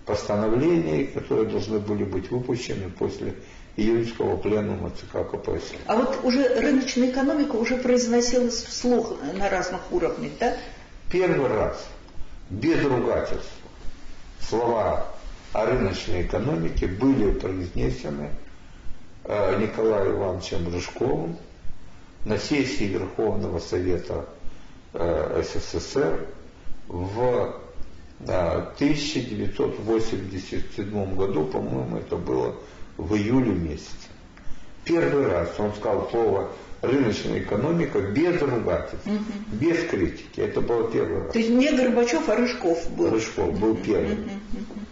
постановлений, 0.07 1.07
которые 1.07 1.49
должны 1.49 1.78
были 1.78 2.05
быть 2.05 2.30
выпущены 2.30 2.90
после 2.90 3.34
июньского 3.76 4.36
пленума 4.36 4.90
ЦК 4.90 5.28
КПСС. 5.30 5.72
А 5.86 5.96
вот 5.96 6.20
уже 6.24 6.46
рыночная 6.60 7.10
экономика 7.10 7.56
уже 7.56 7.76
произносилась 7.76 8.62
вслух 8.62 9.14
на 9.34 9.48
разных 9.48 9.80
уровнях, 9.90 10.32
да? 10.38 10.56
Первый 11.10 11.48
раз, 11.48 11.86
без 12.50 12.84
ругательств, 12.84 13.50
слова 14.40 15.06
о 15.52 15.66
рыночной 15.66 16.22
экономике 16.22 16.86
были 16.86 17.32
произнесены 17.32 18.30
э, 19.24 19.60
Николаем 19.60 20.16
Ивановичем 20.16 20.72
Рыжковым 20.72 21.36
на 22.24 22.38
сессии 22.38 22.84
Верховного 22.84 23.58
Совета 23.58 24.26
э, 24.92 25.42
СССР 25.42 26.28
в 26.88 27.56
э, 28.20 28.66
1987 28.76 31.16
году, 31.16 31.44
по-моему, 31.46 31.96
это 31.98 32.16
было 32.16 32.54
в 32.97 33.14
июле 33.14 33.53
месяце. 33.53 33.88
Первый 34.84 35.26
раз 35.28 35.49
он 35.59 35.72
сказал 35.74 36.09
слово 36.11 36.51
рыночная 36.82 37.38
экономика 37.38 38.01
без 38.01 38.40
ругательств, 38.43 39.07
без 39.53 39.84
критики. 39.88 40.40
Это 40.40 40.61
было 40.61 40.90
первый 40.90 41.22
раз. 41.22 41.32
То 41.32 41.38
есть 41.38 41.51
не 41.51 41.70
Горбачев, 41.70 42.28
а 42.28 42.36
Рыжков 42.36 42.90
был. 42.90 43.11
Рыжков 43.11 43.59
был 43.59 43.76
первым. 43.76 44.28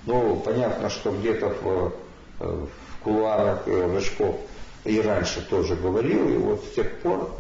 Ну, 0.07 0.36
понятно, 0.44 0.88
что 0.88 1.11
где-то 1.11 1.48
в, 1.48 1.92
э, 2.40 2.44
в 2.44 3.03
кулуарах 3.03 3.62
э, 3.66 3.94
Рыжков 3.94 4.36
и 4.84 5.01
раньше 5.01 5.46
тоже 5.48 5.76
говорил, 5.76 6.28
и 6.28 6.36
вот 6.36 6.64
с 6.64 6.74
тех 6.74 6.90
пор 6.98 7.36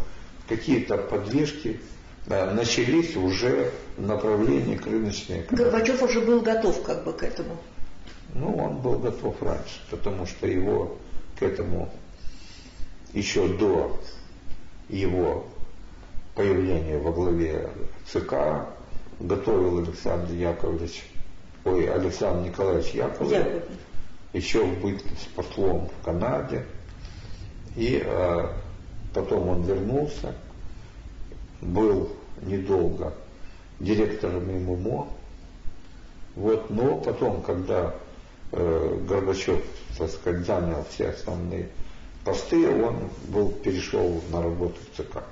какие-то 0.48 0.98
подвижки 0.98 1.80
э, 2.26 2.52
начались 2.52 3.16
уже 3.16 3.70
в 3.96 4.06
направлении 4.06 4.76
к 4.76 4.86
рыночной 4.86 5.40
экономике. 5.40 5.56
Горбачев 5.56 6.02
уже 6.02 6.20
был 6.20 6.40
готов 6.40 6.82
как 6.82 7.04
бы 7.04 7.12
к 7.12 7.22
этому. 7.22 7.56
Ну, 8.34 8.56
он 8.56 8.78
был 8.80 8.98
готов 8.98 9.42
раньше, 9.42 9.80
потому 9.90 10.26
что 10.26 10.46
его 10.46 10.96
к 11.38 11.42
этому 11.42 11.88
еще 13.12 13.48
до 13.56 13.98
его 14.88 15.46
появления 16.34 16.98
во 16.98 17.12
главе 17.12 17.70
ЦК 18.06 18.66
готовил 19.18 19.78
Александр 19.78 20.32
Яковлевич, 20.32 21.04
ой, 21.64 21.92
Александр 21.92 22.48
Николаевич 22.48 22.92
Яковлев, 22.94 23.32
Яковлев. 23.32 23.64
еще 24.32 24.64
в 24.64 24.80
бытность 24.80 25.28
послом 25.34 25.88
в 25.88 26.04
Канаде. 26.04 26.64
И 27.76 28.02
э, 28.04 28.46
потом 29.14 29.48
он 29.48 29.62
вернулся, 29.62 30.34
был 31.60 32.10
недолго 32.42 33.12
директором 33.78 34.44
ММО. 34.44 35.08
Вот, 36.36 36.70
но 36.70 36.96
потом, 36.98 37.42
когда 37.42 37.94
Горбачев, 38.52 39.60
так 39.96 40.10
сказать, 40.10 40.44
занял 40.44 40.84
все 40.90 41.10
основные 41.10 41.68
посты, 42.24 42.68
он 42.68 43.10
был, 43.28 43.50
перешел 43.50 44.20
на 44.30 44.42
работу 44.42 44.76
в 44.92 44.96
ЦК. 44.96 45.22